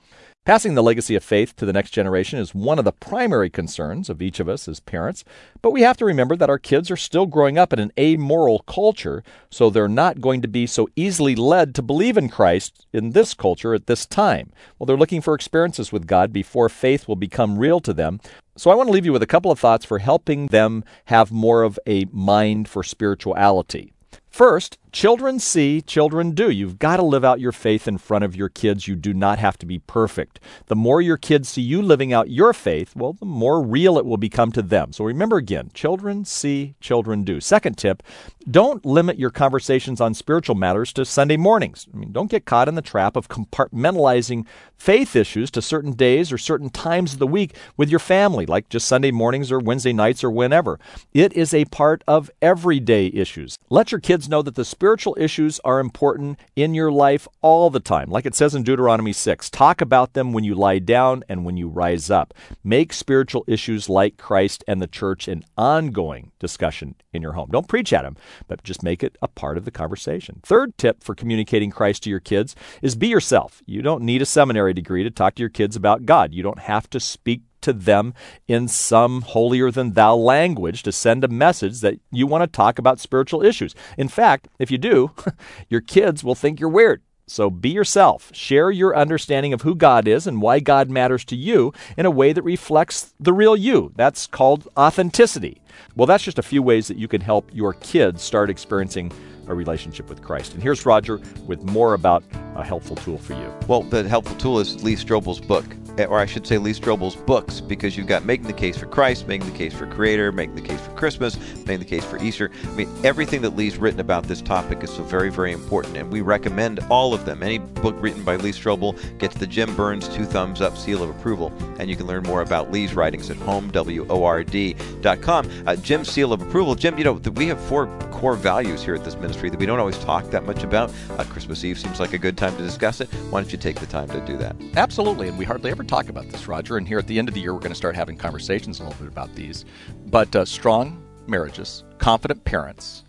Passing 0.48 0.76
the 0.76 0.82
legacy 0.82 1.14
of 1.16 1.26
faith 1.26 1.58
to 1.58 1.66
the 1.66 1.74
next 1.74 1.92
generation 1.92 2.40
is 2.40 2.56
one 2.56 2.80
of 2.80 2.86
the 2.86 2.94
primary 2.94 3.50
concerns 3.50 4.10
of 4.10 4.22
each 4.22 4.40
of 4.40 4.48
us 4.48 4.70
as 4.70 4.80
parents, 4.80 5.26
but 5.62 5.72
we 5.72 5.82
have 5.82 5.98
to 5.98 6.06
remember 6.06 6.38
that 6.38 6.50
our 6.50 6.58
kids 6.58 6.90
are 6.90 6.96
still 6.96 7.26
growing 7.26 7.58
up 7.58 7.74
in 7.74 7.80
an 7.80 7.92
amoral 8.00 8.60
culture, 8.60 9.26
so 9.50 9.70
they're 9.70 9.90
not 9.90 10.22
going 10.22 10.42
to 10.42 10.48
be 10.48 10.66
so 10.66 10.88
easily 10.96 11.36
led 11.36 11.76
to 11.76 11.82
believe 11.82 12.16
in 12.16 12.30
Christ 12.30 12.88
in 12.94 13.12
this 13.12 13.34
culture 13.34 13.74
at 13.74 13.88
this 13.88 14.06
time. 14.06 14.54
Well, 14.80 14.86
they're 14.86 14.96
looking 14.96 15.20
for 15.20 15.34
experiences 15.34 15.92
with 15.92 16.08
God 16.08 16.32
before 16.32 16.70
faith 16.70 17.10
will 17.10 17.18
become 17.18 17.58
real 17.58 17.82
to 17.82 17.94
them. 17.94 18.22
So 18.56 18.72
I 18.72 18.76
want 18.76 18.88
to 18.88 18.94
leave 18.94 19.06
you 19.06 19.12
with 19.12 19.24
a 19.24 19.28
couple 19.28 19.52
of 19.52 19.60
thoughts 19.60 19.84
for 19.84 20.00
helping 20.00 20.48
them 20.48 20.86
have 21.08 21.30
more 21.30 21.64
of 21.64 21.78
a 21.86 22.06
mind 22.14 22.70
for 22.70 22.84
spirituality. 22.84 23.92
First, 24.30 24.78
children 24.92 25.40
see, 25.40 25.82
children 25.82 26.32
do. 26.32 26.50
You've 26.50 26.80
got 26.80 26.98
to 26.98 27.04
live 27.04 27.26
out 27.26 27.40
your 27.40 27.52
faith 27.52 27.88
in 27.88 27.98
front 27.98 28.24
of 28.24 28.36
your 28.36 28.50
kids. 28.50 28.88
You 28.88 28.96
do 28.96 29.14
not 29.14 29.40
have 29.40 29.58
to 29.60 29.66
be 29.66 29.80
perfect. 29.80 30.40
The 30.68 30.76
more 30.76 31.02
your 31.02 31.18
kids 31.18 31.50
see 31.50 31.62
you 31.62 31.82
living 31.82 32.14
out 32.14 32.30
your 32.30 32.54
faith, 32.54 32.96
well, 32.96 33.14
the 33.14 33.26
more 33.26 33.62
real 33.62 33.98
it 33.98 34.06
will 34.06 34.18
become 34.18 34.52
to 34.54 34.62
them. 34.62 34.94
So 34.94 35.04
remember 35.04 35.38
again, 35.38 35.72
children 35.74 36.26
see, 36.26 36.76
children 36.80 37.24
do. 37.24 37.40
Second 37.40 37.78
tip, 37.78 38.04
don't 38.50 38.86
limit 38.86 39.20
your 39.20 39.30
conversations 39.30 40.00
on 40.00 40.14
spiritual 40.14 40.56
matters 40.56 40.94
to 40.94 41.06
Sunday 41.06 41.38
mornings. 41.38 41.88
I 41.94 41.98
mean, 41.98 42.12
don't 42.12 42.32
get 42.32 42.46
caught 42.46 42.70
in 42.70 42.76
the 42.76 42.82
trap 42.82 43.16
of 43.16 43.28
compartmentalizing 43.28 44.46
faith 44.78 45.16
issues 45.16 45.52
to 45.52 45.62
certain 45.62 45.94
days 45.94 46.32
or 46.32 46.38
certain 46.38 46.70
times 46.70 47.14
of 47.14 47.20
the 47.20 47.28
week 47.28 47.56
with 47.76 47.90
your 47.90 48.00
family, 48.00 48.46
like 48.46 48.70
just 48.70 48.88
Sunday 48.88 49.12
mornings 49.12 49.52
or 49.52 49.60
Wednesday 49.60 49.94
nights 49.94 50.24
or 50.24 50.32
whenever. 50.32 50.80
It 51.14 51.34
is 51.34 51.54
a 51.54 51.66
part 51.66 52.04
of 52.08 52.32
everyday 52.42 53.08
issues. 53.08 53.58
Let 53.70 53.92
your 53.92 54.00
kids 54.00 54.30
know 54.30 54.42
that 54.42 54.56
the 54.56 54.64
spiritual 54.78 55.18
issues 55.20 55.60
are 55.66 55.80
important 55.80 56.40
in 56.56 56.76
your 56.76 56.92
life 56.92 57.28
all 57.42 57.72
the 57.72 57.80
time. 57.80 58.12
Like 58.12 58.28
it 58.28 58.36
says 58.36 58.54
in 58.54 58.62
Deuteronomy 58.62 59.12
6, 59.12 59.50
talk 59.50 59.82
about 59.82 60.14
them 60.14 60.34
when 60.34 60.44
you 60.44 60.54
lie 60.54 60.78
down 60.78 61.24
and 61.28 61.44
when 61.44 61.58
you 61.58 61.68
rise 61.68 62.12
up. 62.12 62.32
Make 62.64 62.94
spiritual 62.94 63.44
issues 63.48 63.90
like 63.90 64.18
Christ 64.18 64.64
and 64.68 64.80
the 64.80 64.86
church 64.86 65.28
an 65.28 65.44
ongoing 65.58 66.32
discussion 66.38 66.94
in 67.12 67.24
your 67.24 67.32
home. 67.32 67.50
Don't 67.52 67.68
preach 67.68 67.92
at 67.92 68.04
them, 68.04 68.18
but 68.48 68.64
just 68.64 68.84
make 68.84 69.02
it 69.02 69.18
a 69.20 69.28
part 69.28 69.58
of 69.58 69.66
the 69.66 69.72
conversation. 69.72 70.42
Third 70.44 70.78
tip 70.78 71.04
for 71.04 71.16
communicating 71.16 71.72
Christ 71.72 72.04
to 72.04 72.12
your 72.12 72.20
kids 72.20 72.56
is 72.84 72.96
be 72.96 73.08
yourself. 73.08 73.64
You 73.66 73.82
don't 73.82 74.04
need 74.04 74.22
a 74.22 74.28
seminary 74.28 74.76
degree 74.76 75.02
to 75.04 75.10
talk 75.10 75.34
to 75.36 75.42
your 75.42 75.50
kids 75.50 75.76
about 75.76 76.06
God. 76.06 76.36
You 76.36 76.44
don't 76.44 76.60
have 76.60 76.88
to 76.92 77.00
speak 77.00 77.42
to 77.62 77.74
them 77.74 78.14
in 78.48 78.68
some 78.68 79.22
holier 79.22 79.72
than 79.72 79.94
thou 79.94 80.16
language 80.16 80.84
to 80.84 80.92
send 80.92 81.24
a 81.24 81.28
message 81.28 81.82
that 81.82 82.00
you 82.12 82.28
want 82.28 82.44
to 82.44 82.48
talk 82.48 82.80
about 82.80 83.00
spiritual 83.00 83.44
issues. 83.44 83.76
In 83.98 84.08
fact, 84.08 84.48
if 84.60 84.72
you 84.72 84.78
do, 84.78 85.12
your 85.70 85.82
kids 85.82 86.24
will 86.24 86.36
think 86.36 86.60
you're 86.60 86.70
weird. 86.70 87.02
So 87.30 87.50
be 87.50 87.70
yourself. 87.70 88.32
Share 88.34 88.72
your 88.72 88.96
understanding 88.96 89.52
of 89.52 89.62
who 89.62 89.76
God 89.76 90.08
is 90.08 90.28
and 90.28 90.42
why 90.42 90.62
God 90.62 90.90
matters 90.90 91.26
to 91.26 91.36
you 91.36 91.74
in 91.98 92.06
a 92.06 92.12
way 92.12 92.32
that 92.32 92.42
reflects 92.42 93.14
the 93.20 93.34
real 93.34 93.56
you. 93.56 93.92
That's 93.98 94.28
called 94.28 94.68
authenticity. 94.78 95.62
Well, 95.96 96.06
that's 96.06 96.24
just 96.24 96.40
a 96.40 96.44
few 96.44 96.64
ways 96.64 96.88
that 96.88 96.98
you 96.98 97.10
can 97.10 97.20
help 97.20 97.50
your 97.54 97.74
kids 97.74 98.24
start 98.24 98.50
experiencing 98.50 99.12
a 99.48 99.54
relationship 99.54 100.08
with 100.08 100.22
Christ. 100.22 100.54
And 100.54 100.64
here's 100.64 100.86
Roger 100.86 101.20
with 101.46 101.62
more 101.64 101.94
about 101.94 102.24
a 102.56 102.64
helpful 102.64 102.96
tool 102.96 103.18
for 103.18 103.34
you. 103.34 103.54
Well, 103.68 103.84
the 103.84 104.08
helpful 104.08 104.36
tool 104.38 104.60
is 104.60 104.82
Lee 104.84 104.96
Strobel's 104.96 105.42
book, 105.42 105.66
or 106.06 106.20
I 106.20 106.26
should 106.26 106.46
say 106.46 106.58
Lee 106.58 106.74
Strobel's 106.74 107.16
books, 107.16 107.60
because 107.60 107.98
you've 107.98 108.08
got 108.08 108.26
Making 108.26 108.48
the 108.48 108.54
Case 108.54 108.78
for 108.78 108.86
Christ, 108.86 109.28
Making 109.28 109.52
the 109.52 109.58
Case 109.58 109.74
for 109.74 109.88
Creator, 109.88 110.32
Making 110.32 110.56
the 110.56 110.62
Case 110.62 110.82
for 110.82 110.92
Christmas, 110.92 111.38
Making 111.66 111.80
the 111.80 111.86
Case 111.86 112.06
for 112.06 112.22
Easter. 112.24 112.52
I 112.64 112.70
mean, 112.72 112.90
everything 113.04 113.42
that 113.42 113.56
Lee's 113.56 113.78
written 113.78 114.00
about 114.00 114.26
this 114.26 114.42
topic 114.42 114.84
is 114.84 114.92
so 114.92 115.04
very, 115.04 115.30
very 115.30 115.52
important, 115.52 115.98
and 115.98 116.12
we 116.12 116.22
recommend 116.22 116.80
all 116.90 117.14
of 117.14 117.26
them. 117.26 117.44
Any 117.44 117.58
book 117.58 117.96
written 118.00 118.24
by 118.24 118.36
Lee 118.36 118.52
Strobel 118.52 118.98
gets 119.18 119.36
the 119.36 119.48
Jim 119.48 119.76
Burns 119.76 120.08
two 120.10 120.26
thumbs 120.26 120.62
up 120.62 120.78
seal 120.78 121.04
of 121.04 121.10
approval, 121.10 121.52
and 121.80 121.90
you 121.90 121.96
can 121.96 122.08
learn 122.08 122.24
more 122.24 122.42
about 122.42 122.72
Lee's 122.72 122.96
writings 122.96 123.30
at 123.30 123.38
homeword.com. 123.38 125.52
Uh, 125.66 125.76
Jim's 125.78 126.12
seal 126.12 126.34
of 126.34 126.42
approval. 126.42 126.76
Jim, 126.76 126.98
you 126.98 127.04
know, 127.04 127.14
we 127.36 127.48
have 127.48 127.60
four 127.62 127.88
core 128.12 128.36
values 128.36 128.84
here 128.84 128.96
at 128.96 129.04
this 129.04 129.16
ministry 129.16 129.50
that 129.50 129.60
we 129.60 129.66
don't 129.66 129.80
always 129.80 129.98
talk 130.00 130.30
that 130.32 130.46
much 130.46 130.64
about. 130.64 130.92
Uh, 131.12 131.24
Christmas 131.26 131.64
Eve 131.64 131.80
seems 131.80 132.00
like 132.00 132.14
a 132.14 132.18
good 132.18 132.38
time 132.38 132.56
to 132.58 132.64
discuss 132.64 133.02
it. 133.02 133.08
Why 133.30 133.42
don't 133.42 133.52
you 133.52 133.58
take 133.58 133.80
the 133.80 133.86
time 133.86 134.08
to 134.10 134.20
do 134.22 134.38
that? 134.38 134.56
Absolutely, 134.76 135.28
and 135.28 135.38
we 135.38 135.46
hardly 135.46 135.72
ever 135.72 135.84
talk 135.88 136.10
about 136.10 136.30
this, 136.30 136.48
Roger. 136.48 136.78
And 136.78 136.88
here 136.88 137.00
at 137.00 137.08
the 137.08 137.18
end 137.18 137.28
of 137.28 137.34
the 137.34 137.42
year, 137.42 137.54
we're 137.54 137.60
going 137.60 137.72
to 137.72 137.76
start 137.76 137.96
having 137.96 138.18
conversations 138.18 138.80
a 138.80 138.84
little 138.84 139.00
bit 139.00 139.08
about 139.08 139.34
these. 139.36 139.66
But 140.08 140.36
uh, 140.36 140.46
strong 140.46 141.04
marriages, 141.28 141.84
confident 141.98 142.44
parents, 142.44 143.04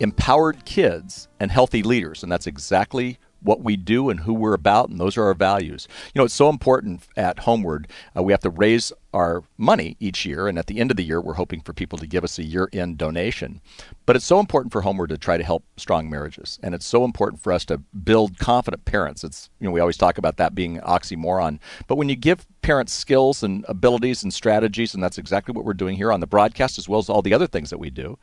empowered 0.00 0.64
kids, 0.64 1.28
and 1.40 1.50
healthy 1.50 1.82
leaders. 1.82 2.22
And 2.22 2.30
that's 2.30 2.46
exactly 2.46 3.18
what 3.44 3.62
we 3.62 3.76
do 3.76 4.10
and 4.10 4.20
who 4.20 4.34
we're 4.34 4.54
about, 4.54 4.88
and 4.88 4.98
those 4.98 5.16
are 5.16 5.24
our 5.24 5.34
values. 5.34 5.86
You 6.14 6.18
know, 6.18 6.24
it's 6.24 6.34
so 6.34 6.48
important 6.48 7.02
at 7.16 7.36
HomeWord. 7.38 7.86
Uh, 8.16 8.22
we 8.22 8.32
have 8.32 8.40
to 8.40 8.50
raise 8.50 8.92
our 9.12 9.44
money 9.56 9.96
each 10.00 10.26
year, 10.26 10.48
and 10.48 10.58
at 10.58 10.66
the 10.66 10.80
end 10.80 10.90
of 10.90 10.96
the 10.96 11.04
year, 11.04 11.20
we're 11.20 11.34
hoping 11.34 11.60
for 11.60 11.72
people 11.72 11.98
to 11.98 12.06
give 12.06 12.24
us 12.24 12.38
a 12.38 12.42
year 12.42 12.68
end 12.72 12.98
donation. 12.98 13.60
But 14.06 14.16
it's 14.16 14.24
so 14.24 14.40
important 14.40 14.72
for 14.72 14.82
HomeWord 14.82 15.08
to 15.08 15.18
try 15.18 15.36
to 15.36 15.44
help 15.44 15.64
strong 15.76 16.10
marriages, 16.10 16.58
and 16.62 16.74
it's 16.74 16.86
so 16.86 17.04
important 17.04 17.42
for 17.42 17.52
us 17.52 17.64
to 17.66 17.78
build 17.78 18.38
confident 18.38 18.84
parents. 18.84 19.22
It's 19.22 19.50
you 19.60 19.66
know 19.66 19.70
we 19.70 19.80
always 19.80 19.96
talk 19.96 20.18
about 20.18 20.36
that 20.38 20.54
being 20.54 20.80
oxymoron, 20.80 21.60
but 21.86 21.96
when 21.96 22.08
you 22.08 22.16
give 22.16 22.46
parents 22.62 22.94
skills 22.94 23.42
and 23.42 23.64
abilities 23.68 24.22
and 24.22 24.32
strategies, 24.32 24.94
and 24.94 25.02
that's 25.02 25.18
exactly 25.18 25.52
what 25.52 25.66
we're 25.66 25.74
doing 25.74 25.96
here 25.96 26.10
on 26.10 26.20
the 26.20 26.26
broadcast 26.26 26.78
as 26.78 26.88
well 26.88 26.98
as 26.98 27.10
all 27.10 27.20
the 27.20 27.34
other 27.34 27.46
things 27.46 27.70
that 27.70 27.78
we 27.78 27.90
do, 27.90 28.18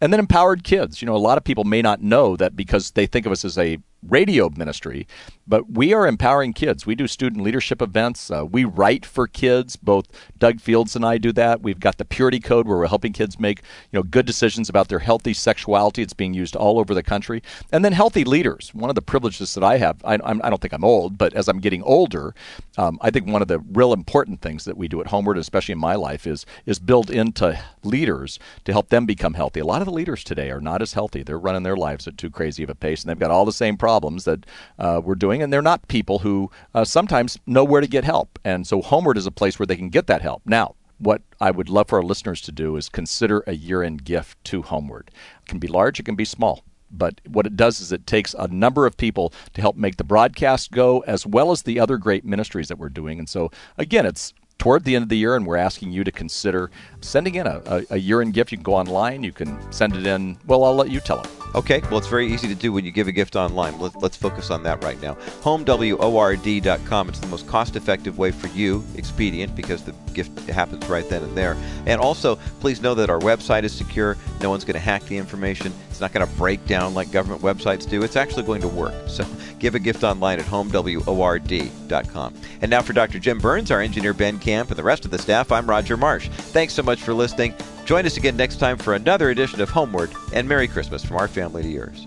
and 0.00 0.12
then 0.12 0.20
empowered 0.20 0.62
kids. 0.62 1.02
You 1.02 1.06
know, 1.06 1.16
a 1.16 1.18
lot 1.18 1.38
of 1.38 1.44
people 1.44 1.64
may 1.64 1.82
not 1.82 2.02
know 2.02 2.36
that 2.36 2.54
because 2.54 2.92
they 2.92 3.06
think 3.06 3.26
of 3.26 3.32
us 3.32 3.44
as 3.44 3.58
a 3.58 3.78
radio 4.08 4.50
ministry, 4.50 5.06
but 5.46 5.70
we 5.70 5.92
are 5.92 6.06
empowering 6.06 6.52
kids. 6.52 6.86
We 6.86 6.94
do 6.94 7.06
student 7.06 7.42
leadership 7.42 7.80
events. 7.80 8.30
Uh, 8.30 8.44
we 8.44 8.64
write 8.64 9.06
for 9.06 9.26
kids. 9.26 9.76
Both 9.76 10.08
Doug 10.38 10.60
Fields 10.60 10.96
and 10.96 11.04
I 11.04 11.18
do 11.18 11.32
that. 11.32 11.62
We've 11.62 11.80
got 11.80 11.98
the 11.98 12.04
Purity 12.04 12.40
Code 12.40 12.66
where 12.66 12.78
we're 12.78 12.88
helping 12.88 13.12
kids 13.12 13.38
make 13.38 13.60
you 13.90 13.98
know 13.98 14.02
good 14.02 14.26
decisions 14.26 14.68
about 14.68 14.88
their 14.88 14.98
healthy 14.98 15.32
sexuality. 15.32 16.02
It's 16.02 16.12
being 16.12 16.34
used 16.34 16.56
all 16.56 16.78
over 16.78 16.94
the 16.94 17.02
country. 17.02 17.42
And 17.70 17.84
then 17.84 17.92
healthy 17.92 18.24
leaders. 18.24 18.74
One 18.74 18.90
of 18.90 18.94
the 18.96 19.02
privileges 19.02 19.54
that 19.54 19.64
I 19.64 19.78
have, 19.78 20.02
I, 20.04 20.14
I'm, 20.24 20.38
do 20.38 20.50
not 20.50 20.60
think 20.60 20.72
I'm 20.72 20.84
old, 20.84 21.18
but 21.18 21.34
as 21.34 21.48
I'm 21.48 21.60
getting 21.60 21.82
older, 21.82 22.34
um, 22.76 22.98
I 23.00 23.10
think 23.10 23.26
one 23.28 23.42
of 23.42 23.48
the 23.48 23.58
real 23.58 23.92
important 23.92 24.40
things 24.40 24.64
that 24.64 24.76
we 24.76 24.88
do 24.88 25.00
at 25.00 25.08
HomeWord, 25.08 25.38
especially 25.38 25.72
in 25.72 25.78
my 25.78 25.94
life, 25.94 26.26
is 26.26 26.44
is 26.64 26.78
build 26.78 27.10
into 27.10 27.58
leaders 27.82 28.38
to 28.64 28.72
help 28.72 28.88
them 28.88 29.06
become 29.06 29.34
healthy. 29.34 29.60
A 29.60 29.64
lot 29.64 29.82
of 29.82 29.86
the 29.86 29.92
leaders 29.92 30.24
today 30.24 30.50
are 30.50 30.60
not 30.60 30.82
as 30.82 30.92
healthy. 30.92 31.22
They're 31.22 31.38
running 31.38 31.62
their 31.62 31.76
lives 31.76 32.06
at 32.06 32.18
too 32.18 32.30
crazy 32.30 32.62
of 32.62 32.70
a 32.70 32.74
pace, 32.74 33.02
and 33.02 33.10
they've 33.10 33.18
got 33.18 33.30
all 33.30 33.44
the 33.44 33.52
same 33.52 33.76
problems 33.76 34.24
that 34.24 34.44
uh, 34.78 35.00
we're 35.02 35.14
doing, 35.36 35.42
and 35.42 35.52
they're 35.52 35.62
not 35.62 35.88
people 35.88 36.20
who 36.20 36.50
uh, 36.74 36.84
sometimes 36.84 37.38
know 37.46 37.64
where 37.64 37.80
to 37.80 37.86
get 37.86 38.04
help. 38.04 38.38
And 38.44 38.66
so 38.66 38.82
HomeWord 38.82 39.16
is 39.16 39.26
a 39.26 39.30
place 39.30 39.58
where 39.58 39.66
they 39.66 39.76
can 39.76 39.90
get 39.90 40.06
that 40.06 40.22
help. 40.22 40.42
Now, 40.46 40.74
what 40.98 41.22
I 41.40 41.50
would 41.50 41.68
love 41.68 41.88
for 41.88 41.98
our 41.98 42.04
listeners 42.04 42.40
to 42.42 42.52
do 42.52 42.76
is 42.76 42.88
consider 42.88 43.44
a 43.46 43.52
year 43.52 43.82
end 43.82 44.04
gift 44.04 44.42
to 44.44 44.62
HomeWord. 44.62 45.08
It 45.08 45.46
can 45.46 45.58
be 45.58 45.68
large, 45.68 46.00
it 46.00 46.04
can 46.04 46.16
be 46.16 46.24
small. 46.24 46.62
But 46.90 47.20
what 47.26 47.46
it 47.46 47.56
does 47.56 47.80
is 47.80 47.90
it 47.92 48.06
takes 48.06 48.32
a 48.34 48.46
number 48.46 48.86
of 48.86 48.96
people 48.96 49.32
to 49.54 49.60
help 49.60 49.76
make 49.76 49.96
the 49.96 50.04
broadcast 50.04 50.70
go, 50.70 51.00
as 51.00 51.26
well 51.26 51.50
as 51.50 51.62
the 51.62 51.80
other 51.80 51.98
great 51.98 52.24
ministries 52.24 52.68
that 52.68 52.78
we're 52.78 52.88
doing. 52.88 53.18
And 53.18 53.28
so, 53.28 53.50
again, 53.76 54.06
it's 54.06 54.32
toward 54.58 54.84
the 54.84 54.94
end 54.94 55.02
of 55.02 55.08
the 55.08 55.18
year, 55.18 55.34
and 55.34 55.44
we're 55.44 55.56
asking 55.56 55.90
you 55.90 56.04
to 56.04 56.12
consider 56.12 56.70
sending 57.00 57.34
in 57.34 57.46
a, 57.46 57.60
a, 57.66 57.84
a 57.90 57.96
year 57.98 58.22
end 58.22 58.34
gift. 58.34 58.52
You 58.52 58.58
can 58.58 58.62
go 58.62 58.74
online, 58.74 59.24
you 59.24 59.32
can 59.32 59.60
send 59.72 59.96
it 59.96 60.06
in. 60.06 60.38
Well, 60.46 60.64
I'll 60.64 60.76
let 60.76 60.90
you 60.90 61.00
tell 61.00 61.22
them. 61.22 61.45
Okay, 61.56 61.80
well, 61.84 61.96
it's 61.96 62.06
very 62.06 62.30
easy 62.30 62.48
to 62.48 62.54
do 62.54 62.70
when 62.70 62.84
you 62.84 62.90
give 62.90 63.08
a 63.08 63.12
gift 63.12 63.34
online. 63.34 63.78
Let, 63.78 63.96
us 64.02 64.14
focus 64.14 64.50
on 64.50 64.62
that 64.64 64.84
right 64.84 65.00
now. 65.00 65.14
HomeWORD.com. 65.40 67.08
It's 67.08 67.18
the 67.18 67.26
most 67.28 67.46
cost 67.46 67.76
effective 67.76 68.18
way 68.18 68.30
for 68.30 68.48
you, 68.48 68.84
expedient, 68.94 69.56
because 69.56 69.82
the 69.82 69.92
gift 70.12 70.38
happens 70.50 70.86
right 70.86 71.08
then 71.08 71.22
and 71.22 71.34
there. 71.34 71.56
And 71.86 71.98
also, 71.98 72.36
please 72.60 72.82
know 72.82 72.94
that 72.96 73.08
our 73.08 73.20
website 73.20 73.62
is 73.62 73.72
secure. 73.72 74.18
No 74.42 74.50
one's 74.50 74.64
going 74.64 74.74
to 74.74 74.80
hack 74.80 75.02
the 75.04 75.16
information. 75.16 75.72
It's 75.88 76.00
not 76.02 76.12
going 76.12 76.26
to 76.26 76.32
break 76.34 76.66
down 76.66 76.92
like 76.92 77.10
government 77.10 77.40
websites 77.40 77.88
do. 77.88 78.02
It's 78.02 78.16
actually 78.16 78.42
going 78.42 78.60
to 78.60 78.68
work. 78.68 79.08
So 79.08 79.24
give 79.58 79.74
a 79.74 79.78
gift 79.78 80.04
online 80.04 80.38
at 80.38 80.44
HomeWORD.com. 80.44 82.34
And 82.60 82.70
now 82.70 82.82
for 82.82 82.92
Dr. 82.92 83.18
Jim 83.18 83.38
Burns, 83.38 83.70
our 83.70 83.80
engineer 83.80 84.12
Ben 84.12 84.38
Camp, 84.38 84.68
and 84.68 84.78
the 84.78 84.82
rest 84.82 85.06
of 85.06 85.10
the 85.10 85.18
staff, 85.18 85.50
I'm 85.50 85.70
Roger 85.70 85.96
Marsh. 85.96 86.28
Thanks 86.28 86.74
so 86.74 86.82
much 86.82 87.00
for 87.00 87.14
listening. 87.14 87.54
Join 87.86 88.04
us 88.04 88.16
again 88.16 88.36
next 88.36 88.56
time 88.56 88.78
for 88.78 88.94
another 88.94 89.30
edition 89.30 89.60
of 89.60 89.70
HomeWord, 89.70 90.12
and 90.32 90.48
Merry 90.48 90.66
Christmas 90.66 91.04
from 91.04 91.18
our 91.18 91.28
family 91.28 91.62
to 91.62 91.68
yours. 91.68 92.04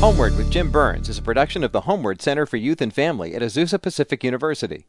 HomeWord 0.00 0.36
with 0.36 0.48
Jim 0.48 0.70
Burns 0.70 1.08
is 1.08 1.18
a 1.18 1.22
production 1.22 1.64
of 1.64 1.72
the 1.72 1.80
HomeWord 1.80 2.22
Center 2.22 2.46
for 2.46 2.56
Youth 2.56 2.80
and 2.80 2.94
Family 2.94 3.34
at 3.34 3.42
Azusa 3.42 3.82
Pacific 3.82 4.22
University. 4.22 4.86